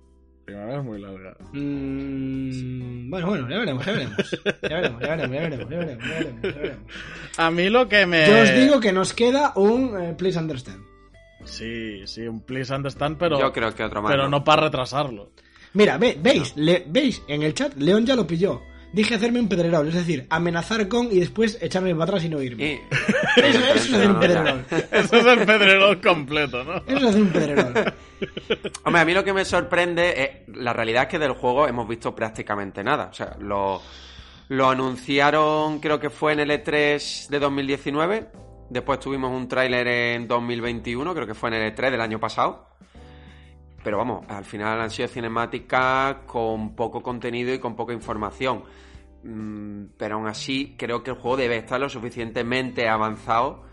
[0.45, 1.35] Primavera es muy larga.
[1.53, 4.17] Mm, bueno, bueno, ya veremos, ya veremos.
[4.43, 6.93] Ya veremos, ya veremos, ya veremos, ya veremos, ya veremos, ya veremos.
[7.37, 8.27] A mí lo que me...
[8.27, 10.83] Yo os digo que nos queda un eh, Please Understand.
[11.45, 13.39] Sí, sí, un please understand, pero...
[13.39, 14.11] Yo creo que otro más.
[14.11, 14.39] Pero ¿no?
[14.39, 15.31] no para retrasarlo.
[15.73, 18.61] Mira, ve- veis, le- veis en el chat, León ya lo pilló.
[18.91, 22.41] Dije hacerme un pedrerol, es decir, amenazar con y después echarme para atrás y no
[22.41, 22.63] irme.
[22.73, 22.81] Y-
[23.39, 24.65] Eso, eso es hacer un pedrerol.
[24.91, 26.77] Eso es el pedrerol completo, ¿no?
[26.87, 27.73] Eso es hacer un pedrerol.
[28.83, 30.55] Hombre, a mí lo que me sorprende es.
[30.57, 33.09] La realidad es que del juego hemos visto prácticamente nada.
[33.11, 33.79] O sea, lo,
[34.49, 38.27] lo anunciaron, creo que fue en el E3 de 2019.
[38.71, 42.67] Después tuvimos un tráiler en 2021, creo que fue en el E3 del año pasado.
[43.83, 48.63] Pero vamos, al final han sido cinemáticas con poco contenido y con poca información.
[49.23, 53.69] Mm, Pero aún así, creo que el juego debe estar lo suficientemente avanzado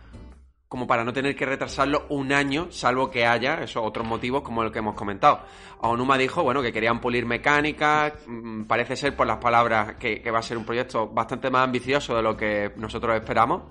[0.68, 4.64] como para no tener que retrasarlo un año, salvo que haya esos otros motivos como
[4.64, 5.42] el que hemos comentado.
[5.80, 10.30] Onuma dijo, bueno, que querían pulir mecánicas, mm, parece ser por las palabras que, que
[10.30, 13.62] va a ser un proyecto bastante más ambicioso de lo que nosotros esperamos.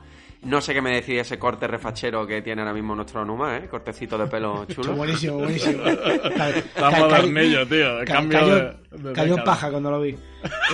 [0.45, 3.67] No sé qué me decide ese corte refachero que tiene ahora mismo nuestro Onuma, ¿eh?
[3.67, 4.93] Cortecito de pelo chulo.
[4.93, 5.83] buenísimo, buenísimo.
[5.85, 7.97] Está modernillo, tío.
[7.99, 8.63] ca- Cambio cayó, de,
[9.09, 9.43] de cayó década.
[9.43, 10.11] paja cuando lo vi.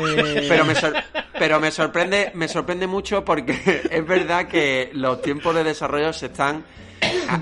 [0.04, 0.94] Eh, Pero me, sor-
[1.40, 3.58] pero me sorprende, me sorprende mucho porque
[3.90, 6.64] es verdad que los tiempos de desarrollo se están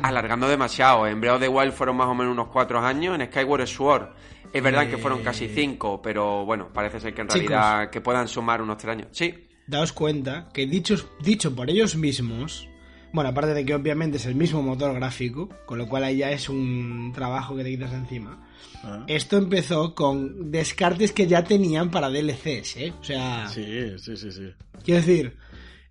[0.03, 1.07] alargando demasiado.
[1.07, 4.09] En Breath of the Wild fueron más o menos unos cuatro años, en Skyward Sword
[4.53, 7.49] Es verdad que Eh, fueron casi cinco, pero bueno, parece ser que en Chicos.
[7.49, 9.07] realidad que puedan sumar unos tres años.
[9.11, 12.67] Sí, Daos cuenta que dichos, dicho por ellos mismos,
[13.13, 16.31] bueno, aparte de que obviamente es el mismo motor gráfico, con lo cual ahí ya
[16.31, 18.47] es un trabajo que te quitas de encima.
[18.83, 19.03] Ah.
[19.07, 22.93] Esto empezó con descartes que ya tenían para DLCs, ¿eh?
[22.99, 24.49] O sea, Sí, sí, sí, sí.
[24.83, 25.37] quiero decir,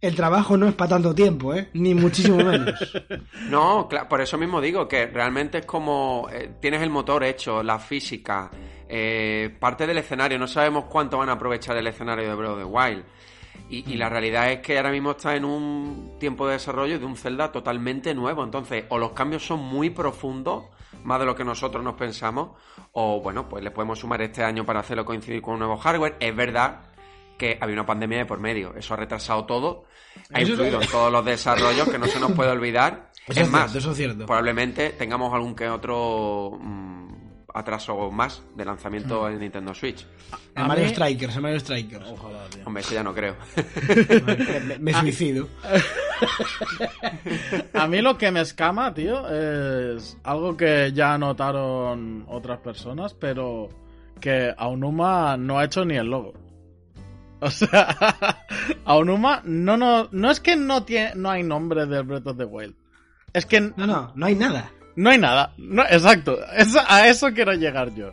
[0.01, 1.69] el trabajo no es para tanto tiempo, ¿eh?
[1.75, 2.75] Ni muchísimo menos.
[3.51, 7.62] No, cla- por eso mismo digo que realmente es como eh, tienes el motor hecho,
[7.62, 8.51] la física,
[8.88, 10.38] eh, parte del escenario.
[10.38, 13.05] No sabemos cuánto van a aprovechar el escenario de Breath of the Wild.
[13.71, 17.05] Y, y la realidad es que ahora mismo está en un tiempo de desarrollo de
[17.05, 18.42] un Zelda totalmente nuevo.
[18.44, 20.64] Entonces, o los cambios son muy profundos,
[21.05, 22.51] más de lo que nosotros nos pensamos,
[22.92, 26.16] o bueno, pues le podemos sumar este año para hacerlo coincidir con un nuevo hardware.
[26.18, 26.81] Es verdad
[27.37, 28.75] que había una pandemia de por medio.
[28.75, 29.85] Eso ha retrasado todo,
[30.33, 33.11] ha Eso es- influido en todos los desarrollos, que no se nos puede olvidar.
[33.29, 34.25] Eso es es más, eso es cierto.
[34.27, 37.08] probablemente tengamos algún que otro mm,
[37.55, 39.27] atraso más de lanzamiento Mm.
[39.33, 40.07] en Nintendo Switch.
[40.55, 42.07] El A Mario mí- Strikers, el Mario Strikers.
[42.11, 42.63] Ojalá, tío.
[42.67, 43.37] Hombre, eso ya no creo.
[44.27, 45.49] Me, me- me suicido.
[47.75, 53.69] A mí lo que me escama, tío, es algo que ya notaron otras personas, pero
[54.21, 56.35] que Aonuma no ha hecho ni el logo.
[57.41, 57.97] O sea,
[58.85, 62.45] Aonuma no, no, no es que no, tiene, no hay nombre del Breath of the
[62.45, 62.75] Wild.
[63.33, 64.73] Es que No, no, no hay nada.
[64.99, 65.55] No hay nada.
[65.59, 66.39] No, exacto.
[66.57, 68.13] Eso- a eso quiero llegar yo.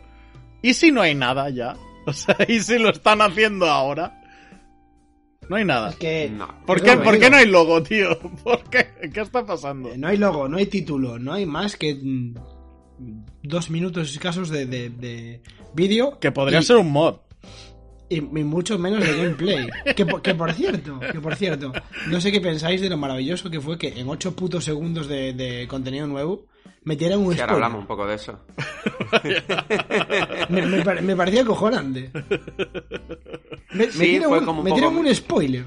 [0.62, 1.74] ¿Y si no hay nada ya?
[2.08, 4.22] O sea, ¿y si lo están haciendo ahora?
[5.48, 5.90] No hay nada.
[5.90, 6.30] Es que.
[6.30, 6.48] No.
[6.64, 8.16] ¿Por qué, ¿Por qué no hay logo, tío?
[8.44, 8.86] ¿Por qué?
[9.12, 9.90] ¿Qué está pasando?
[9.96, 12.34] No hay logo, no hay título, no hay más que mm,
[13.42, 15.42] dos minutos escasos de, de, de
[15.74, 16.18] vídeo.
[16.20, 17.16] Que podría y- ser un mod.
[18.08, 19.68] Y, y mucho menos de gameplay.
[19.96, 21.72] que, por- que por cierto, que por cierto,
[22.08, 25.32] no sé qué pensáis de lo maravilloso que fue que en 8 putos segundos de,
[25.32, 26.46] de contenido nuevo
[26.86, 27.64] metieran un Si ahora spoiler.
[27.64, 28.40] hablamos un poco de eso.
[30.48, 32.10] Me, me pare- me parecía acojonante.
[33.74, 35.66] Me, Sí, metieron fue como un metieron poco- un spoiler.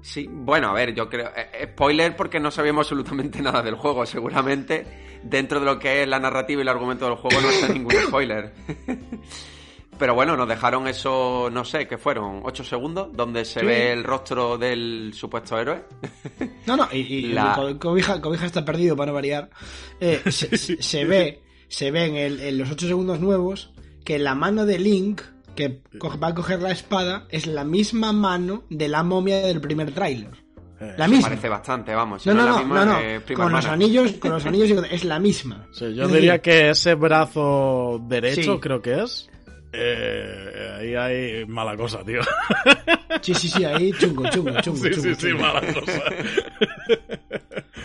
[0.00, 1.30] Sí, bueno, a ver, yo creo.
[1.36, 4.04] eh, spoiler porque no sabíamos absolutamente nada del juego.
[4.06, 4.84] Seguramente
[5.22, 7.92] dentro de lo que es la narrativa y el argumento del juego no está ningún
[8.08, 8.52] spoiler.
[9.98, 12.40] Pero bueno, nos dejaron eso, no sé, ¿qué fueron?
[12.44, 13.08] ¿Ocho segundos?
[13.12, 13.66] Donde se Sí.
[13.66, 15.84] ve el rostro del supuesto héroe.
[16.66, 19.50] No, no, y, y La- Co- Cobija, Cobija está perdido para no variar.
[20.00, 23.72] Eh, se, se- se ve, se ve en, el- en los 8 segundos nuevos
[24.04, 25.20] que la mano de Link,
[25.54, 25.82] que
[26.22, 30.30] va a coger la espada, es la misma mano de la momia del primer tráiler.
[30.80, 31.28] Eh, La misma.
[31.28, 32.26] Parece bastante, vamos.
[32.26, 33.00] No, no, la no, misma, no, no.
[33.00, 35.68] eh, Con los anillos, con los anillos y- es la misma.
[35.72, 38.60] Sí, yo Es diría decir, que ese brazo derecho, Sí.
[38.60, 39.28] creo que es.
[39.72, 42.20] Eh, ahí hay mala cosa, tío.
[43.20, 44.78] Sí, sí, sí, ahí chungo, chungo, chungo.
[44.78, 45.42] Sí, chungo, sí, sí, chungo.
[45.42, 46.02] mala cosa.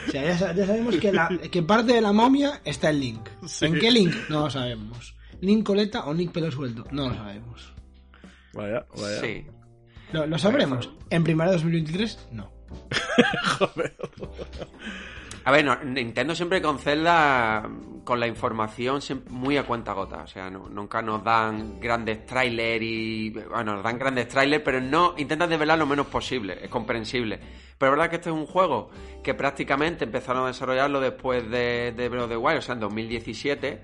[0.08, 3.28] O sea, ya, ya sabemos que, la, que parte de la momia está el Link.
[3.46, 3.66] Sí.
[3.66, 4.14] ¿En qué Link?
[4.30, 5.16] No lo sabemos.
[5.42, 6.86] ¿Link coleta o Link pelo suelto?
[6.92, 7.74] No lo sabemos.
[8.54, 9.22] Vaya, vaya.
[9.22, 9.46] Sí.
[10.12, 10.90] ¿Lo, lo sabremos?
[11.10, 12.28] ¿En primavera de 2023?
[12.32, 12.52] No.
[15.48, 17.70] A ver, no, Nintendo siempre con Zelda,
[18.04, 20.24] con la información muy a cuenta gota.
[20.24, 23.30] O sea, nunca nos dan grandes trailers y.
[23.30, 25.14] Bueno, nos dan grandes trailers, pero no.
[25.16, 26.60] Intentan desvelar lo menos posible.
[26.62, 27.40] Es comprensible.
[27.78, 28.90] Pero es verdad que este es un juego
[29.24, 32.82] que prácticamente empezaron a desarrollarlo después de, de Breath of the Wild, o sea, en
[32.82, 33.84] 2017.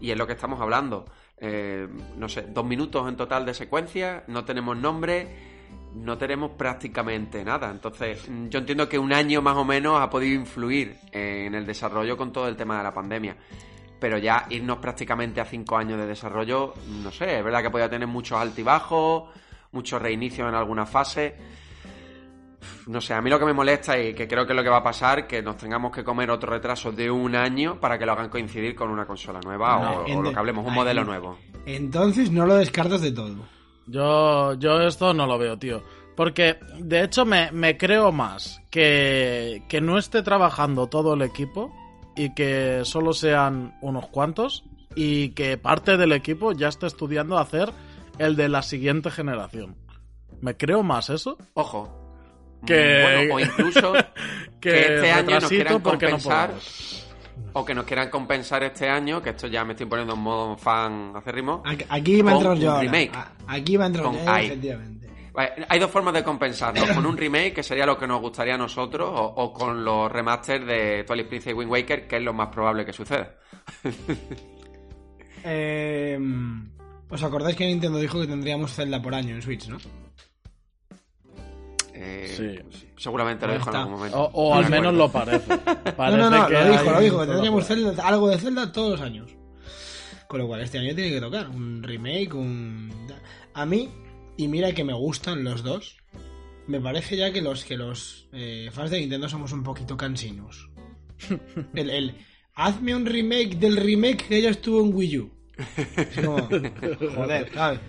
[0.00, 1.04] Y es lo que estamos hablando.
[1.36, 5.51] Eh, no sé, dos minutos en total de secuencia, no tenemos nombre
[5.94, 7.70] no tenemos prácticamente nada.
[7.70, 11.66] Entonces, mm, yo entiendo que un año más o menos ha podido influir en el
[11.66, 13.36] desarrollo con todo el tema de la pandemia.
[13.98, 17.88] Pero ya irnos prácticamente a cinco años de desarrollo, no sé, es verdad que podía
[17.88, 19.30] tener muchos altibajos,
[19.70, 21.36] muchos reinicios en alguna fase.
[22.88, 24.68] No sé, a mí lo que me molesta y que creo que es lo que
[24.68, 28.04] va a pasar, que nos tengamos que comer otro retraso de un año para que
[28.04, 31.04] lo hagan coincidir con una consola nueva No, o, o lo que hablemos, un modelo
[31.04, 31.38] nuevo.
[31.64, 33.61] Entonces no lo descartas de todo.
[33.86, 35.82] Yo, yo esto no lo veo, tío.
[36.16, 41.72] Porque, de hecho, me, me creo más que, que no esté trabajando todo el equipo
[42.16, 44.64] y que solo sean unos cuantos
[44.94, 47.70] y que parte del equipo ya esté estudiando hacer
[48.18, 49.74] el de la siguiente generación.
[50.42, 51.98] Me creo más eso Ojo.
[52.66, 53.92] Que- Bueno, o incluso
[54.60, 56.48] que, Que este año nos quieran no compensar.
[56.50, 57.01] podemos.
[57.54, 60.56] O que nos quieran compensar este año, que esto ya me estoy poniendo en modo
[60.56, 61.62] fan acérrimo.
[61.66, 63.12] Aquí- Aquí va a entrar yo remake.
[63.46, 65.08] Aquí va a entrar yo, efectivamente.
[65.68, 68.58] Hay dos formas de compensarnos, con un remake, que sería lo que nos gustaría a
[68.58, 72.32] nosotros, o, o con los remasters de Twilight Princess y Wind Waker, que es lo
[72.34, 73.34] más probable que suceda.
[75.44, 76.18] Eh,
[77.08, 79.76] ¿Os acordáis que Nintendo dijo que tendríamos Zelda por año en Switch, no?
[82.02, 82.82] Eh, Sí.
[82.96, 84.18] Seguramente lo dijo en algún momento.
[84.20, 84.98] O, o No al me menos acuerdo.
[84.98, 85.48] lo parece.
[85.84, 88.72] No, Parece no, no, que lo dijo, lo dijo, que tendríamos Zelda- algo de Zelda
[88.72, 89.30] todos los años.
[90.28, 92.90] Con lo cual este año tiene que tocar un remake, un...
[93.54, 93.88] A mí,
[94.36, 95.98] y mira que me gustan los dos,
[96.66, 100.70] me parece ya que los que los eh, fans de Nintendo somos un poquito cansinos.
[101.74, 102.14] El, el,
[102.54, 105.30] hazme un remake del remake que ya estuvo en Wii U.
[105.96, 106.38] Es como,
[107.14, 107.80] joder, ¿sabes?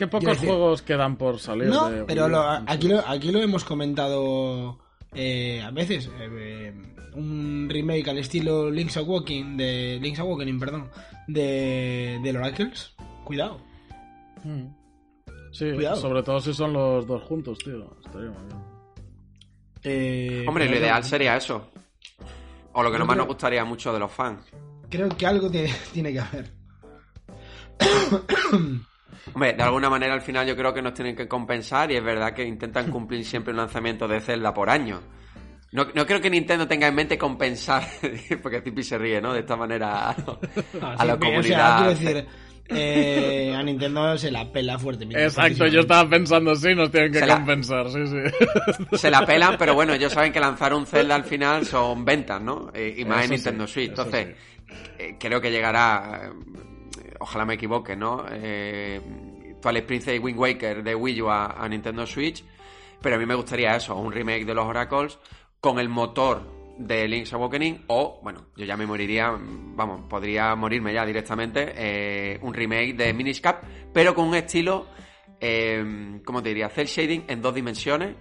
[0.00, 1.68] Que pocos decir- juegos quedan por salir.
[1.68, 4.78] No, de pero lo- aquí, lo, aquí lo hemos comentado
[5.12, 6.06] eh, a veces.
[6.18, 6.72] eh, eh,
[7.16, 10.88] un remake al estilo Link's Awakening, de Link's Awakening, perdón,
[11.26, 12.94] de, del Oracles.
[13.24, 13.60] Cuidado.
[14.44, 14.66] Mm.
[15.52, 15.96] Sí, Cuidado.
[15.96, 17.96] sobre todo si son los dos juntos, tío.
[18.04, 18.60] Estaría muy bien.
[19.82, 21.68] Eh, Hombre, lo ideal no- sería eso.
[22.72, 24.40] O lo que Yo más creo- nos gustaría mucho de los fans.
[24.88, 26.52] Creo que algo tiene, tiene que haber.
[29.32, 32.02] Hombre, de alguna manera al final yo creo que nos tienen que compensar y es
[32.04, 35.00] verdad que intentan cumplir siempre un lanzamiento de Zelda por año.
[35.72, 37.86] No, no creo que Nintendo tenga en mente compensar,
[38.42, 39.32] porque Tipi se ríe, ¿no?
[39.32, 40.16] De esta manera a,
[40.80, 41.76] Ah, a sí, la o sea, comunidad.
[41.76, 42.26] quiero decir,
[42.72, 45.22] eh, a Nintendo se la pela fuertemente.
[45.24, 48.96] Exacto, yo estaba pensando, sí, nos tienen que Se la- compensar, sí, sí.
[48.98, 52.40] Se la pelan, pero bueno, ellos saben que lanzar un Zelda al final son ventas,
[52.40, 52.70] ¿no?
[52.74, 53.92] Eh, y más en Eso sí, Nintendo Switch.
[53.92, 54.36] eso Entonces,
[54.98, 56.30] eh, creo que llegará, eh,
[57.20, 58.24] ojalá me equivoque, ¿no?
[58.30, 59.00] Eh,
[59.62, 62.44] Twilight Princess y Wind Waker de Wii U a, a Nintendo Switch.
[63.00, 65.18] Pero a mí me gustaría eso, un remake de los Oracles
[65.60, 70.92] con el motor de Link's Awakening o, bueno, yo ya me moriría, vamos, podría morirme
[70.94, 74.86] ya directamente, eh, un remake de Minish Cap, pero con un estilo,
[75.38, 76.68] eh, ¿cómo te diría?
[76.70, 78.16] Cel shading en dos dimensiones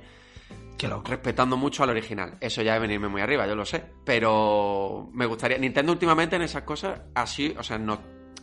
[0.78, 1.10] Qué loco.
[1.10, 2.38] respetando mucho al original.
[2.40, 3.84] Eso ya es venirme muy arriba, yo lo sé.
[4.06, 5.58] Pero me gustaría.
[5.58, 8.00] Nintendo últimamente en esas cosas así, o sea, nos,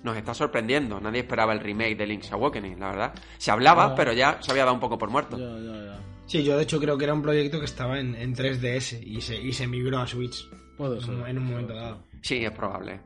[0.07, 0.99] nos está sorprendiendo.
[1.01, 3.14] Nadie esperaba el remake de Link's Awakening, la verdad.
[3.37, 3.95] Se hablaba, Ah.
[3.95, 5.37] pero ya se había dado un poco por muerto.
[5.38, 6.01] Ya, ya, ya.
[6.27, 9.21] Sí, yo de hecho creo que era un proyecto que estaba en, en 3DS y
[9.21, 11.14] se, y se migró a Switch en, ser.
[11.14, 12.03] un- en un momento dado.
[12.23, 13.01] Sí, es probable.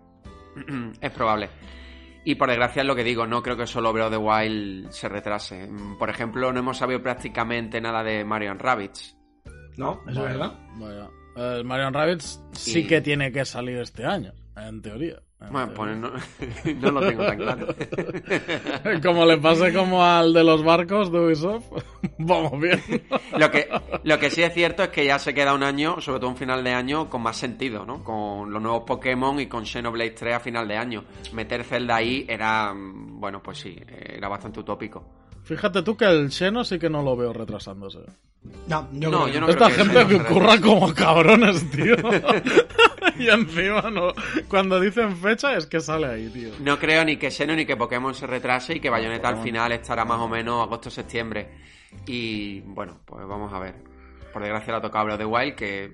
[1.00, 1.48] es probable.
[2.24, 4.90] Y por desgracia es lo que digo, no creo que solo Breath of the Wild
[4.90, 5.68] se retrase.
[5.98, 9.16] Por ejemplo, no hemos sabido prácticamente nada de Mario Rabbids.
[9.76, 10.00] ¿No?
[10.06, 10.58] ¿Es Vaya, verdad?
[10.76, 11.08] Vaya.
[11.36, 15.22] El Marion Rabbids sí Y- que tiene que salir este año, en teoría.
[15.40, 16.10] En Bueno, pues no,
[16.80, 17.66] no lo tengo tan claro.
[19.02, 21.64] Como le pase como al de los barcos de Ubisoft,
[22.18, 22.82] vamos bien.
[23.38, 23.68] Lo que,
[24.04, 26.36] lo que sí es cierto es que ya se queda un año, sobre todo un
[26.36, 28.04] final de año, con más sentido, ¿no?
[28.04, 31.04] Con los nuevos Pokémon y con Xenoblade 3 a final de año.
[31.32, 35.04] Meter Zelda ahí era, bueno, pues sí, era bastante utópico.
[35.42, 38.00] Fíjate tú que el Xeno sí que no lo veo retrasándose.
[38.68, 39.52] No, yo No, creo que yo no no.
[39.52, 41.96] Esta creo que gente que curra como cabrones, tío.
[43.20, 44.12] Y encima no.
[44.48, 46.50] Cuando dicen fecha es que sale ahí, tío.
[46.60, 49.72] No creo ni que Xeno ni que Pokémon se retrase y que Bayonetta al final
[49.72, 51.48] estará más o menos agosto-septiembre.
[52.06, 53.74] Y bueno, pues vamos a ver.
[54.32, 55.92] Por desgracia le ha tocado of the Wild, que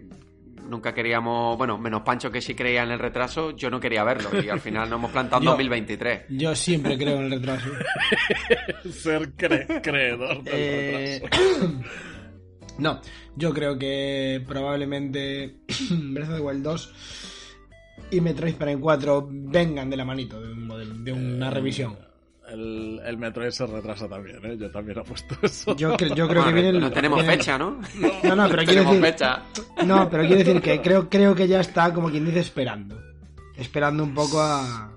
[0.68, 4.28] nunca queríamos, bueno, menos Pancho que sí creía en el retraso, yo no quería verlo.
[4.42, 6.22] Y al final nos hemos plantado en Yo- 2023.
[6.30, 7.70] Yo siempre creo en el retraso.
[8.90, 11.72] Ser cre- creedor del Eh, retraso.
[12.78, 13.00] no,
[13.36, 15.56] yo creo que probablemente
[15.90, 16.94] Breath of the Wild 2
[18.10, 21.96] y Metroid Prime 4 vengan de la manito de, un modelo- de una revisión.
[22.48, 24.56] El, el Metroid se retrasa también, ¿eh?
[24.56, 25.74] Yo también apuesto eso.
[25.76, 27.80] Yo, cre- yo creo que Bueno, viene el- no tenemos viene- fecha, ¿no?
[28.22, 29.42] No, no, pero quiero decir, fecha.
[29.84, 33.00] no, pero quiero decir que creo, creo que ya está como quien dice esperando,
[33.56, 34.92] esperando un poco a,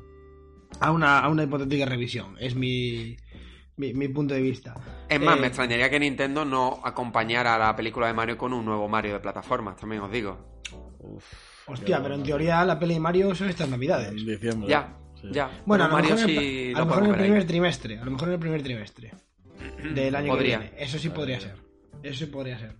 [0.80, 2.36] a una, a una hipotética revisión.
[2.40, 3.18] Es mi,
[3.80, 4.76] mi, mi punto de vista.
[5.08, 8.54] Es más, Eh, me extrañaría que Nintendo no acompañara a la película de Mario con
[8.54, 10.38] un nuevo Mario de plataformas, también os digo.
[11.66, 14.10] Hostia, pero en teoría la peli de Mario son estas navidades.
[14.10, 14.70] En diciembre.
[14.70, 15.28] Ya, Sí.
[15.32, 15.50] ya.
[15.66, 17.12] Bueno, a lo Mario mejor, en, sí el, lo a lo mejor en podemos el
[17.12, 17.28] ver ahí.
[17.30, 18.00] primer trimestre.
[18.00, 19.12] A lo mejor en el primer trimestre
[19.94, 20.60] del año Podría.
[20.60, 20.84] que viene.
[20.84, 21.56] Eso sí podría ser.
[22.04, 22.76] Eso sí podría ser.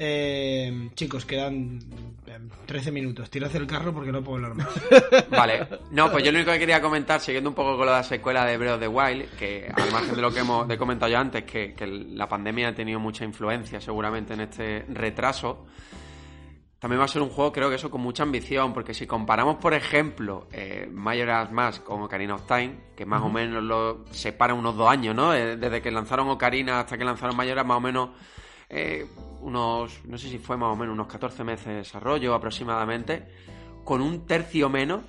[0.00, 1.80] Eh, chicos, quedan
[2.26, 3.28] eh, 13 minutos.
[3.30, 4.68] Tirad el carro porque no puedo hablar más.
[5.30, 8.44] Vale, no, pues yo lo único que quería comentar, siguiendo un poco con la secuela
[8.44, 11.18] de Breath of the Wild, que al margen de lo que hemos he comentado yo
[11.18, 15.66] antes, que, que la pandemia ha tenido mucha influencia seguramente en este retraso,
[16.78, 19.56] también va a ser un juego, creo que eso, con mucha ambición, porque si comparamos,
[19.56, 24.54] por ejemplo, eh, Majora's Mask con Ocarina of Time, que más o menos lo separa
[24.54, 25.34] unos dos años, ¿no?
[25.34, 28.10] Eh, Desde que lanzaron Ocarina hasta que lanzaron Majora's, más o menos
[28.68, 29.06] eh,
[29.42, 33.26] unos, no sé si fue más o menos unos 14 meses de desarrollo aproximadamente,
[33.84, 35.02] con un tercio menos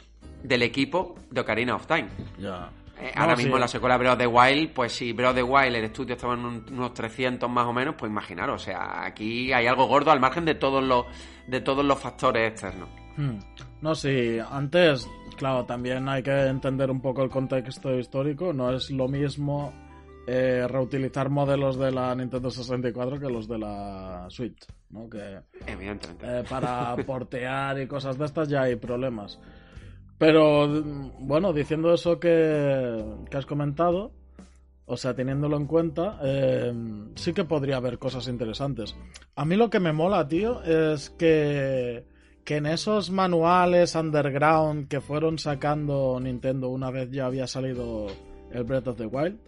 [0.43, 2.07] del equipo de Ocarina of Time.
[2.39, 2.69] Ya.
[3.01, 3.43] Eh, No, ahora sí.
[3.43, 5.85] mismo en la secuela Breath of the Wild, pues si Breath of the Wild, el
[5.85, 9.67] estudio estaba en un- unos 300 más o menos, pues imaginaros, o sea, aquí hay
[9.67, 11.05] algo gordo al margen de todos los
[11.47, 12.87] de todos los factores externos.
[13.17, 13.39] Hmm.
[13.81, 18.53] No, sí, antes, claro, también hay que entender un poco el contexto histórico.
[18.53, 19.73] No es lo mismo
[20.31, 25.09] eh, reutilizar modelos de la Nintendo 64 que los de la Switch, ¿no?
[25.09, 26.25] Que Evidentemente.
[26.25, 29.39] eh, para portear y cosas de estas ya hay problemas.
[30.17, 30.67] Pero
[31.19, 34.11] bueno, diciendo eso que, que has comentado,
[34.85, 36.73] o sea, teniéndolo en cuenta, eh,
[37.15, 38.95] sí que podría haber cosas interesantes.
[39.35, 42.03] A mí lo que me mola, tío, es que,
[42.43, 48.07] que en esos manuales underground que fueron sacando Nintendo una vez ya había salido
[48.51, 49.39] el Breath of the Wild,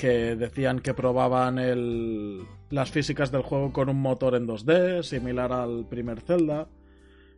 [0.00, 5.52] que decían que probaban el, las físicas del juego con un motor en 2D, similar
[5.52, 6.68] al primer Zelda,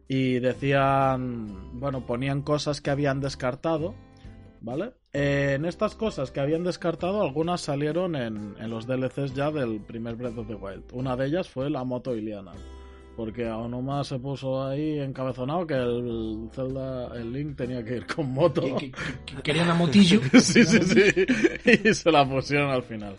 [0.06, 3.96] y decían, bueno, ponían cosas que habían descartado,
[4.60, 4.92] ¿vale?
[5.12, 10.14] En estas cosas que habían descartado, algunas salieron en, en, los DLCs ya del primer
[10.14, 10.84] Breath of the Wild.
[10.92, 12.52] Una de ellas fue la moto Iliana.
[13.16, 18.06] Porque a Onuma se puso ahí encabezonado que el Zelda, el Link tenía que ir
[18.06, 18.62] con moto.
[18.62, 18.92] Que, que,
[19.26, 20.20] que quería una motillo.
[20.40, 21.26] sí, sí, sí.
[21.84, 23.14] Y se la pusieron al final.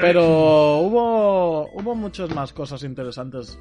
[0.00, 3.58] Pero hubo, hubo muchas más cosas interesantes.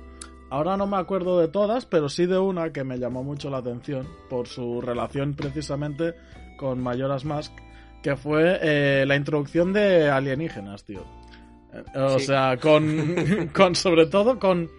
[0.49, 3.57] Ahora no me acuerdo de todas, pero sí de una que me llamó mucho la
[3.57, 6.15] atención por su relación precisamente
[6.57, 7.51] con Majora's Mask,
[8.01, 11.03] que fue eh, la introducción de alienígenas, tío.
[11.93, 12.27] O Sí.
[12.27, 14.69] sea, con, con sobre todo con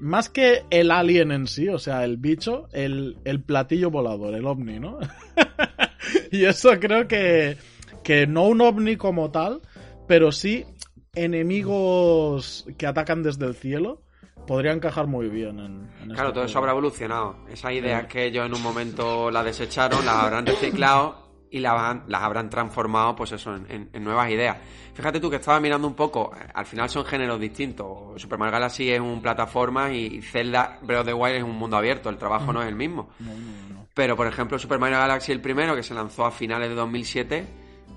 [0.00, 4.46] más que el alien en sí, o sea, el bicho, el, el platillo volador, el
[4.46, 4.98] ovni, ¿no?
[6.30, 7.56] y eso creo que,
[8.02, 9.60] que no un ovni como tal,
[10.06, 10.64] pero sí
[11.14, 14.02] enemigos que atacan desde el cielo
[14.46, 17.36] podría encajar muy bien en, en Claro, este todo eso habrá evolucionado.
[17.50, 22.04] Esas ideas que ellos en un momento las desecharon, las habrán reciclado y las, habrán-
[22.08, 24.56] las habrán transformado, pues eso, en, en- en nuevas ideas.
[24.94, 28.20] Fíjate tú que estaba mirando un poco, al final son géneros distintos.
[28.20, 31.76] Super Mario Galaxy es un plataforma y Zelda Breath of the Wild es un mundo
[31.76, 33.10] abierto, el trabajo no es el mismo.
[33.20, 33.86] No, no, no.
[33.94, 37.46] Pero, por ejemplo, Super Mario Galaxy, el primero, que se lanzó a finales de 2007,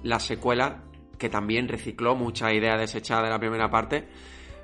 [0.04, 0.84] la secuela,
[1.18, 4.08] que también recicló muchas ideas desechadas de la primera parte,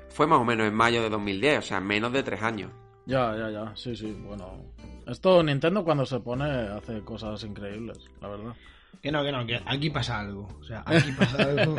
[0.08, 2.70] fue más o menos en mayo de 2010, o sea, en menos de tres años.
[3.06, 4.64] Ya, ya, ya, sí, sí, bueno.
[5.06, 8.52] Esto Nintendo cuando se pone hace cosas increíbles, la verdad.
[9.02, 10.48] Que no, que no, que aquí pasa algo.
[10.60, 11.76] O sea, aquí pasa algo.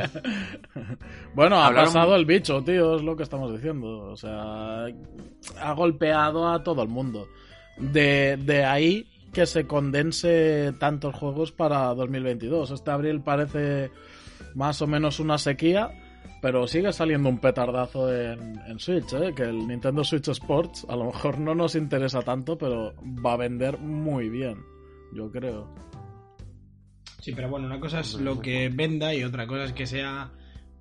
[1.34, 3.88] Bueno, ha Hablaron- pasado el bicho, tío, es lo que estamos diciendo.
[4.12, 7.28] O sea, ha golpeado a todo el mundo.
[7.78, 12.72] De, de ahí que se condense tantos juegos para 2022.
[12.72, 13.92] Este abril parece
[14.56, 15.92] más o menos una sequía,
[16.42, 19.34] pero sigue saliendo un petardazo en, en Switch, ¿eh?
[19.36, 22.94] que el Nintendo Switch Sports a lo mejor no nos interesa tanto, pero
[23.26, 24.58] va a vender muy bien,
[25.14, 25.68] yo creo.
[27.20, 30.32] Sí, pero bueno, una cosa es lo que venda y otra cosa es que sea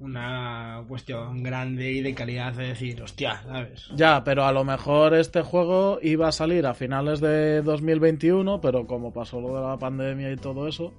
[0.00, 3.88] una cuestión grande y de calidad de decir, hostia, ¿sabes?
[3.96, 8.86] Ya, pero a lo mejor este juego iba a salir a finales de 2021, pero
[8.86, 10.92] como pasó lo de la pandemia y todo eso,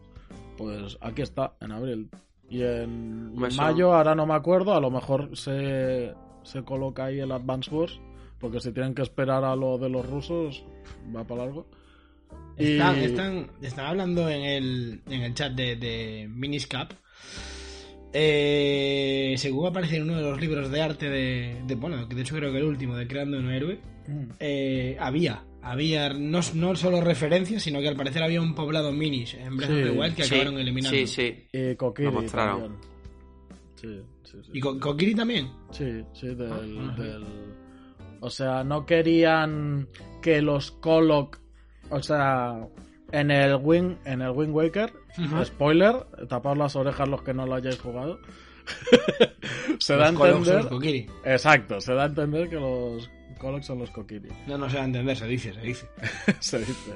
[0.57, 2.09] pues aquí está, en abril.
[2.49, 6.13] Y en, y en Eso- mayo, ahora no me acuerdo, a lo mejor se,
[6.43, 8.01] se coloca ahí el Advance Wars,
[8.39, 10.65] porque si tienen que esperar a lo de los rusos,
[11.15, 11.67] va para largo.
[12.59, 16.91] Y- Están, están, están hablando en el, en el chat de, de Miniscap.
[18.11, 22.21] Eh, según aparece en uno de los libros de arte de, de- bueno, que de
[22.23, 24.23] hecho creo que el último, de Creando un héroe, Mm.
[24.39, 29.35] eh, había, había no, no solo referencias, sino que al parecer había un poblado minis
[29.35, 30.97] en Breath Sí, of the Wild que Sí, acabaron eliminando.
[30.97, 31.35] sí, sí.
[31.53, 32.61] Y Kokiri Lo mostraron.
[32.61, 32.79] también.
[33.75, 34.51] Sí, sí, sí.
[34.55, 35.47] ¿Y Kokiri también?
[35.71, 37.25] Sí, sí, del, Ah, del-
[38.21, 39.87] O sea, no querían
[40.23, 41.39] que los Coloc...
[41.89, 42.67] O sea,
[43.11, 44.93] en el Wing, en el Wind Waker,
[45.43, 48.19] spoiler, tapad las orejas los que no lo hayáis jugado.
[49.79, 50.55] se da a Colocs son entender...
[50.55, 51.07] los Kokiri.
[51.25, 53.09] Exacto, se da a entender que los
[53.39, 54.29] Coloc son los Kokiri.
[54.47, 55.87] No, no se va a entender, se dice, se dice.
[56.39, 56.95] se dice.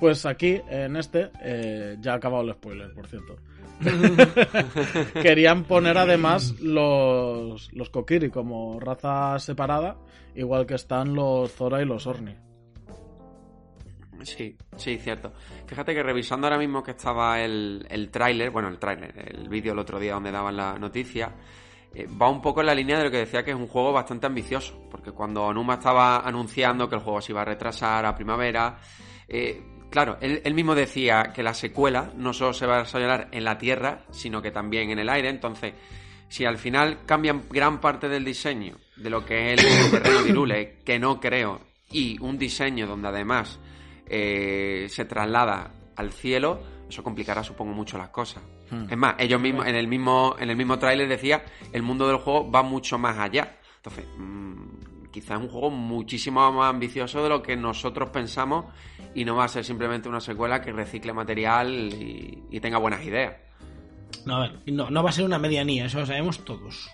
[0.00, 3.36] Pues aquí, en este, eh, ya ha acabado el spoiler, por cierto.
[5.22, 9.96] Querían poner además los, los Kokiri como raza separada,
[10.34, 12.34] igual que están los Zora y los Orni.
[14.22, 15.32] Sí, sí, cierto.
[15.66, 19.72] Fíjate que revisando ahora mismo que estaba el, el tráiler, bueno, el tráiler, el vídeo
[19.72, 21.32] el otro día donde daban la noticia,
[21.94, 23.92] eh, va un poco en la línea de lo que decía que es un juego
[23.92, 28.14] bastante ambicioso, porque cuando Onuma estaba anunciando que el juego se iba a retrasar a
[28.14, 28.78] primavera,
[29.28, 33.44] eh, claro, él, mismo decía que la secuela no solo se va a desarrollar en
[33.44, 35.74] la Tierra, sino que también en el aire, entonces,
[36.28, 40.30] si al final cambian gran parte del diseño de lo que es el terreno de
[40.30, 41.60] Irule, que no creo,
[41.90, 43.60] y un diseño donde además
[44.12, 48.42] eh, se traslada al cielo, eso complicará supongo mucho las cosas.
[48.70, 48.84] Hmm.
[48.90, 51.42] Es más, ellos mismos, en el mismo, en el mismo tráiler decía,
[51.72, 53.56] el mundo del juego va mucho más allá.
[53.76, 58.66] Entonces, mm, quizás es un juego muchísimo más ambicioso de lo que nosotros pensamos
[59.14, 63.02] y no va a ser simplemente una secuela que recicle material y, y tenga buenas
[63.04, 63.34] ideas.
[64.26, 66.90] No, a ver, no, no va a ser una medianía, eso lo sabemos todos.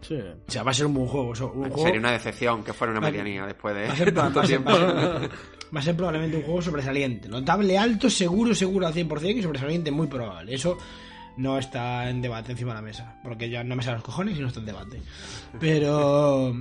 [0.00, 0.14] Sí.
[0.14, 1.32] O sea, va a ser un buen juego.
[1.32, 4.70] eso, un juego Sería una decepción que fuera una medianía después de tanto tiempo.
[5.74, 7.28] va a ser- probablemente un juego sobresaliente.
[7.28, 10.54] Notable alto, seguro, seguro al 100% y sobresaliente muy probable.
[10.54, 10.78] Eso
[11.36, 14.36] no está en debate encima de la mesa, porque ya no me salen los cojones
[14.36, 15.00] y no está en debate.
[15.60, 16.52] Pero,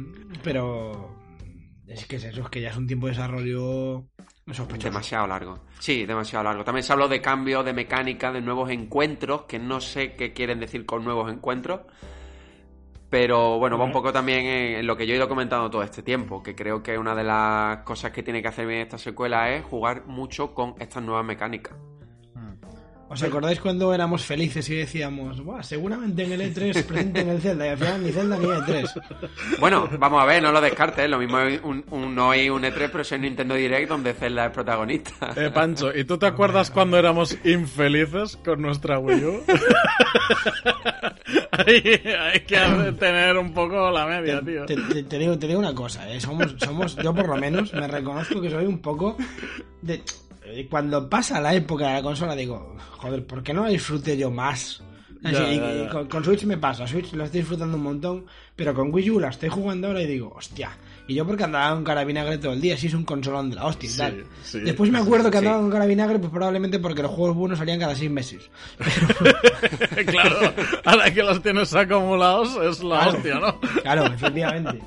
[0.43, 1.15] pero
[1.87, 4.05] es que es eso, es que ya es un tiempo de desarrollo
[4.51, 4.87] sospechoso.
[4.89, 5.59] Demasiado largo.
[5.79, 6.63] Sí, demasiado largo.
[6.63, 10.59] También se habló de cambio de mecánica, de nuevos encuentros, que no sé qué quieren
[10.59, 11.81] decir con nuevos encuentros.
[13.09, 16.03] Pero bueno, va un poco también en lo que yo he ido comentando todo este
[16.03, 19.49] tiempo, que creo que una de las cosas que tiene que hacer bien esta secuela
[19.51, 21.73] es jugar mucho con estas nuevas mecánicas.
[23.09, 27.65] ¿Os acordáis cuando éramos felices y decíamos, Buah, seguramente en el E3 presenten el Zelda
[27.65, 29.01] y al final ni Zelda ni E3?
[29.59, 32.63] Bueno, vamos a ver, no lo descartes, lo mismo es un, un- no hay un
[32.63, 35.31] E3, pero es el Nintendo Direct donde Zelda es protagonista.
[35.37, 39.43] Eh, Pancho, ¿y tú te acuerdas cuando éramos infelices con nuestra Wii U?
[41.51, 44.65] hay, hay que tener un poco la media, tío.
[44.65, 46.19] Te, te- te digo, te digo una cosa, ¿eh?
[46.19, 49.15] somos, somos, yo por lo menos me reconozco que soy un poco
[49.81, 50.01] de...
[50.69, 54.31] Cuando pasa la época de la consola digo, joder, ¿por qué no la disfruté yo
[54.31, 54.81] más?
[55.23, 55.89] Así, Ya, y- ya, y ya.
[55.89, 58.25] Con, con Switch me pasa, Switch la estoy disfrutando un montón,
[58.55, 60.69] pero con Wii U la estoy jugando ahora y digo, hostia.
[61.09, 63.55] Y yo porque andaba con cara vinagre todo el día, sí es un consolón de
[63.55, 64.25] la hostia Sí, tal.
[64.43, 64.59] sí.
[64.59, 65.45] Después me acuerdo que Sí.
[65.45, 68.49] andaba con cara vinagre, pues probablemente porque los juegos buenos salían cada seis meses.
[70.05, 70.53] claro,
[70.85, 73.17] ahora que los tienes acumulados es la Claro.
[73.17, 73.59] hostia, ¿no?
[73.81, 74.79] Claro, efectivamente.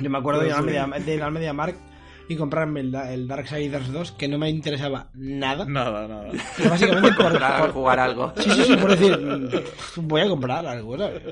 [0.00, 1.78] Yo me acuerdo de ir al Media, de ir al MediaMarkt
[2.28, 5.64] y comprarme el, el Darksiders 2, que no me interesaba nada.
[5.66, 6.30] Nada, nada.
[6.56, 8.32] Pero básicamente por, por- jugar algo.
[8.36, 11.22] Sí, sí, sí, por decir, mm, voy a comprar algo, ¿sabes?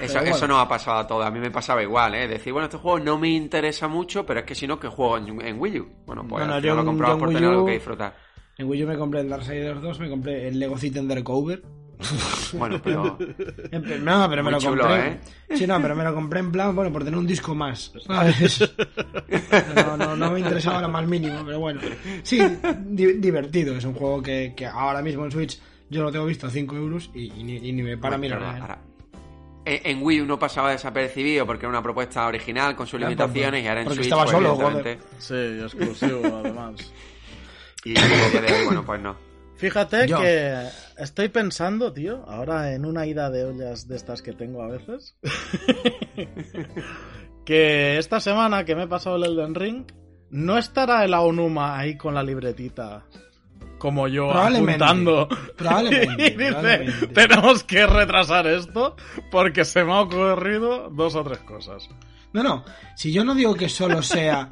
[0.00, 0.36] Eso, bueno.
[0.36, 1.24] eso nos ha pasado a todos.
[1.26, 2.28] A mí me pasaba igual, ¿eh?
[2.28, 5.18] Decir, bueno, este juego no me interesa mucho, pero es que si no, que juego
[5.18, 5.88] en, en Wii U.
[6.06, 8.14] Bueno, pues Bueno, yo final lo compraba por Wii tener algo que disfrutar.
[8.58, 11.62] En Wii U me compré el Darksiders 2, me compré el Lego City Undercover.
[12.52, 13.18] Bueno, pero...
[14.00, 15.08] No, pero me Muy lo chulo, compré.
[15.08, 15.20] ¿eh?
[15.56, 17.92] Sí, no, pero me lo compré en plan, bueno, por tener un disco más.
[18.06, 18.60] ¿sabes?
[19.76, 21.80] No, no, no me interesaba lo más mínimo, pero bueno.
[22.22, 22.40] Sí,
[22.86, 23.76] di- divertido.
[23.76, 26.76] Es un juego que, que ahora mismo en Switch yo lo tengo visto a 5
[26.76, 28.56] euros y, y ni, y ni me para Bueno, mirar.
[28.56, 28.60] ¿eh?
[28.60, 28.78] ahora-
[29.64, 33.64] En, Wii U no pasaba desapercibido porque era una propuesta original con sus Claro, limitaciones
[33.64, 36.92] y ahora en porque Switch, estaba pues, solo, evidentemente, Sí, exclusivo además.
[37.84, 39.31] Y hoy, bueno, pues no.
[39.62, 40.18] Fíjate Yo.
[40.18, 40.66] que
[40.98, 45.16] estoy pensando, tío, ahora en una ida de ollas de estas que tengo a veces,
[47.46, 49.84] que esta semana que me he pasado el Elden Ring,
[50.30, 53.04] no estará el Aonuma ahí con la libretita
[53.78, 54.82] como yo Probablemente.
[54.82, 55.28] apuntando.
[55.56, 57.06] Probablemente, y dice, probablemente.
[57.06, 58.96] tenemos que retrasar esto
[59.30, 61.88] porque se me ha ocurrido dos o tres cosas.
[62.32, 62.64] No, no.
[62.96, 64.48] Si yo no digo que solo sea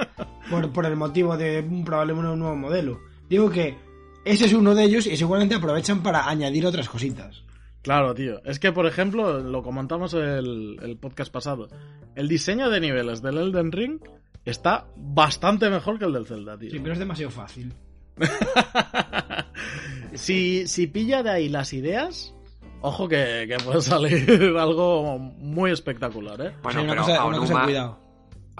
[0.48, 3.89] por, por el motivo de un problema un nuevo modelo, digo que
[4.24, 7.44] ese es uno de ellos y seguramente aprovechan para añadir otras cositas.
[7.82, 8.42] Claro, tío.
[8.44, 11.68] Es que, por ejemplo, lo comentamos el, el podcast pasado.
[12.14, 14.00] El diseño de niveles del Elden Ring
[14.44, 16.70] está bastante mejor que el del Zelda, tío.
[16.70, 17.72] Sí, pero es demasiado fácil.
[20.14, 22.34] si, si pilla de ahí las ideas,
[22.82, 26.52] ojo que, que puede salir algo muy espectacular, ¿eh?
[26.62, 27.98] Bueno, Sí, una pero cosa, una cosa, Aonuma, cuidado.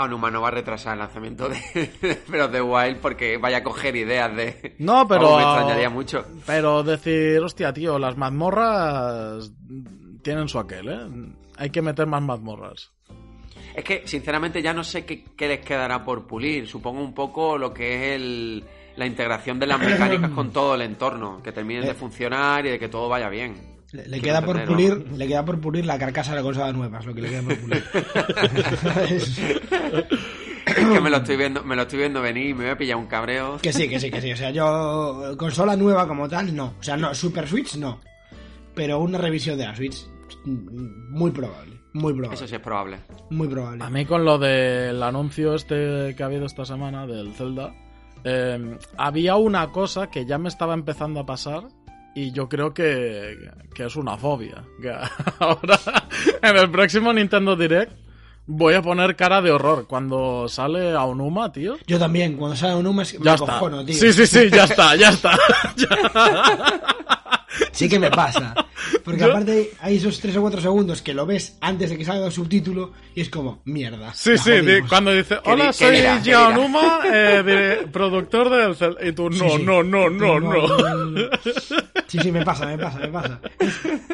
[0.01, 1.59] Aonuma no va a retrasar el lanzamiento de,
[2.29, 4.77] de de Wild porque vaya a coger ideas de...
[4.79, 5.37] No, pero.
[5.37, 6.25] Me extrañaría mucho.
[6.47, 9.53] Pero decir, hostia, tío, las mazmorras
[10.23, 10.99] tienen su aquel, ¿eh?
[11.57, 12.91] Hay que meter más mazmorras.
[13.75, 16.67] Es que, sinceramente, ya no sé qué, qué les quedará por pulir.
[16.67, 18.65] Supongo un poco lo que es el,
[18.97, 21.41] la integración de las mecánicas con todo el entorno.
[21.43, 21.95] Que terminen de Eh.
[21.95, 23.70] funcionar y de que todo vaya bien.
[23.93, 27.07] Le, queda por pulir, le queda por pulir la carcasa de la consola nueva, es
[27.07, 27.84] lo que le queda por pulir.
[29.11, 29.41] Es-
[30.66, 32.78] Es que me lo estoy viendo, me lo estoy viendo venir y me voy a
[32.78, 33.59] pillar un cabreo.
[33.61, 34.30] que sí, que sí, que sí.
[34.32, 36.74] O sea, yo consola nueva como tal, no.
[36.78, 38.01] O sea, no, Super Switch no.
[38.74, 40.07] Pero una revisión de la Switch,
[40.45, 41.80] muy probable.
[41.93, 42.36] Muy probable.
[42.36, 42.99] Eso sí es probable.
[43.30, 43.82] Muy probable.
[43.82, 47.74] A mí con lo del anuncio este que ha habido esta semana del Zelda,
[48.22, 51.64] eh, había una cosa que ya me estaba empezando a pasar
[52.15, 54.65] y yo creo que, que es una fobia.
[54.81, 54.91] Que
[55.39, 55.79] ahora,
[56.43, 57.93] en el próximo Nintendo Direct,
[58.47, 61.77] voy a poner cara de horror cuando sale Aonuma, tío.
[61.87, 63.47] Yo también, cuando sale humo, es que Ya me está.
[63.47, 63.95] cojono, tío.
[63.95, 65.39] Sí, sí, sí, ya está, ya está.
[65.77, 67.20] Ya.
[67.73, 68.55] Sí que me pasa.
[69.05, 72.05] Porque Yo- aparte hay esos 3 o 4 segundos que lo ves antes de que
[72.05, 74.13] salga el subtítulo y es como, mierda.
[74.15, 74.89] Sí, sí, jodimos.
[74.89, 76.17] cuando dice, ¿Qué hola, soy dirá?
[76.23, 79.05] ¿Qué Gianuma, eh, de- productor del Zelda.
[79.05, 79.63] Y tú, no, Sí, sí.
[79.65, 80.53] no, no, no, no.
[82.07, 83.41] Sí, sí, me pasa, me pasa, me pasa.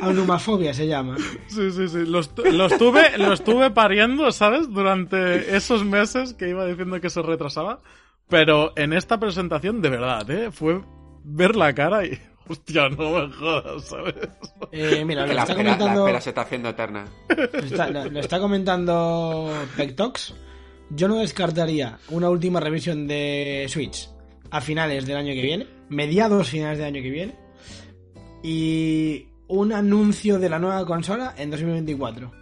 [0.01, 1.17] Aunumafobia se llama.
[1.49, 2.05] Sí, sí, sí.
[2.07, 4.69] Lo, estu- lo estuve, lo estuve pariendo, ¿sabes?
[4.71, 7.81] Durante esos meses que iba diciendo que se retrasaba.
[8.29, 10.51] Pero en esta presentación, de verdad, ¿eh?
[10.51, 10.81] Fue
[11.25, 12.19] ver la cara y...
[12.49, 14.15] Hostia, no me jodas, ¿sabes?
[14.73, 16.01] Eh, mira, Que lo la está espera, la comentando...
[16.07, 17.05] espera se está haciendo eterna.
[17.37, 20.35] Lo está, lo- lo está comentando Pectox.
[20.91, 24.09] Yo no descartaría una última revisión de Switch
[24.51, 27.35] a finales del año que viene, mediados finales del año que viene,
[28.45, 32.33] y un anuncio de la nueva consola en 2024.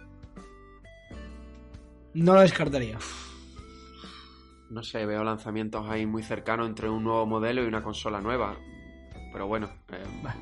[2.13, 2.97] No lo descartaría.
[4.69, 8.55] No sé, veo lanzamientos ahí muy cercanos entre un nuevo modelo y una consola nueva.
[9.35, 9.97] Pero bueno, eh,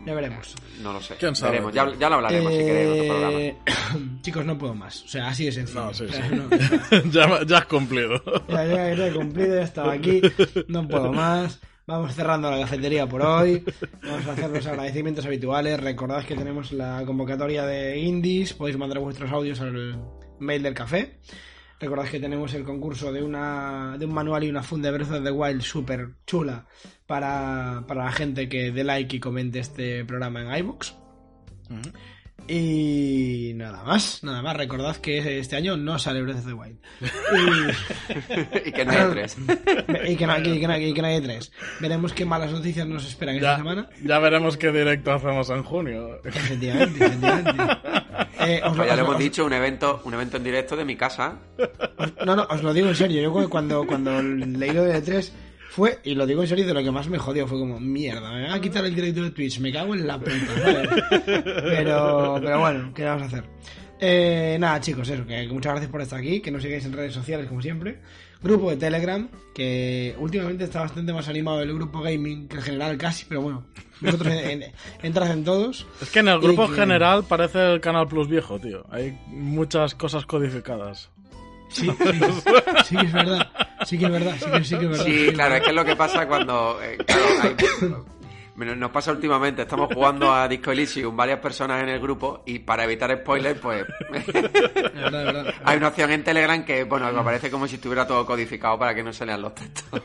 [0.05, 0.53] ya veremos.
[0.83, 1.15] no lo sé.
[1.15, 1.73] ¿Quién sabe, Veremos.
[1.73, 3.39] Ya, ya lo hablaremos si queréis en otro programa.
[3.39, 3.57] Eh,
[4.21, 5.03] Chicos, no puedo más.
[5.03, 5.85] O sea, así de sencillo.
[5.85, 6.13] No, sí, O sí.
[6.13, 6.49] sea, no-
[7.11, 8.21] ya, ya has cumplido.
[8.49, 10.21] Ya, ya, ya he cumplido, ya estaba aquí,
[10.67, 11.59] no puedo más.
[11.87, 13.65] Vamos cerrando la cafetería por hoy.
[14.03, 15.79] Vamos a hacer los agradecimientos habituales.
[15.79, 18.53] Recordad que tenemos la convocatoria de indies.
[18.53, 19.99] Podéis mandar vuestros audios al
[20.39, 21.17] mail del café.
[21.79, 25.11] Recordad que tenemos el concurso de una de un manual y una funda de Breath
[25.13, 26.65] of the Wild súper chula
[27.14, 30.95] para, para la gente que dé like y comente este programa en iBooks.
[32.47, 34.57] Y nada más, nada más.
[34.57, 36.78] Recordad que este año no sale Breath of the Wild.
[37.01, 39.38] Y- y que no hay tres.
[40.09, 41.51] y que, no, y que no- y que no hay tres.
[41.80, 43.88] Veremos qué malas noticias nos esperan esta semana.
[44.03, 46.20] ya veremos qué directo hacemos en junio.
[46.26, 47.64] Efectivamente, efectivamente.
[48.45, 50.76] Eh, os, Pues ya os- lo hemos os- dicho, un evento, un evento en directo
[50.76, 51.38] de mi casa.
[51.97, 53.22] os- no, no, os lo digo en serio.
[53.22, 55.32] Yo cuando, cuando leí lo de tres
[55.76, 58.32] fue, y lo digo en serio, de lo que más me jodió fue como, mierda,
[58.32, 60.32] me van a quitar el directo de Twitch, me cago en la puta.
[60.61, 60.89] ¿sabes?
[61.26, 63.43] Pero, pero bueno, ¿qué vamos a hacer?
[63.99, 67.13] Eh, nada, chicos, eso, que, muchas gracias por estar aquí, que nos sigáis en redes
[67.13, 67.99] sociales como siempre.
[68.41, 72.97] Grupo de Telegram, que últimamente está bastante más animado el grupo gaming que en general
[72.97, 73.65] casi, pero bueno,
[74.01, 74.71] vosotros en- en-
[75.01, 75.88] entrad en todos.
[76.01, 78.86] Es que en el grupo que- general parece el Canal Plus viejo, tío.
[78.91, 81.09] Hay muchas cosas codificadas.
[81.69, 82.19] Sí, sí,
[82.86, 83.49] sí es verdad,
[83.86, 85.05] sí que es verdad, sí que, sí que es verdad.
[85.05, 86.79] Sí, claro, es que es lo que pasa cuando.
[86.81, 87.55] eh, claro, hay-
[88.55, 92.59] Bueno, nos pasa últimamente, estamos jugando a Disco Elysium varias personas en el grupo y
[92.59, 95.53] para evitar spoilers, pues Es verdad, es verdad.
[95.63, 98.93] hay una opción en Telegram que, bueno, me parece como si estuviera todo codificado para
[98.93, 100.01] que no se lean los textos.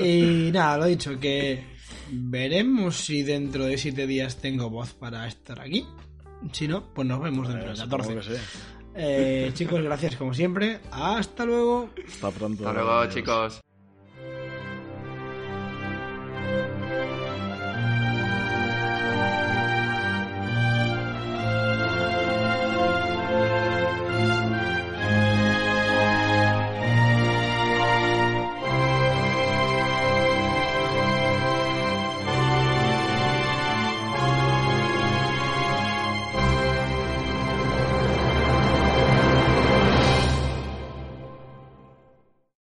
[0.00, 1.64] Y nada, lo dicho, que
[2.10, 5.86] veremos si dentro de siete días tengo voz para estar aquí.
[6.52, 8.40] Si no, pues nos vemos dentro de Supongo 14.
[9.00, 10.80] Eh, chicos, gracias como siempre.
[10.90, 11.88] Hasta luego.
[12.06, 12.66] Hasta pronto.
[12.68, 13.14] Hasta luego, Adiós.
[13.14, 13.60] chicos.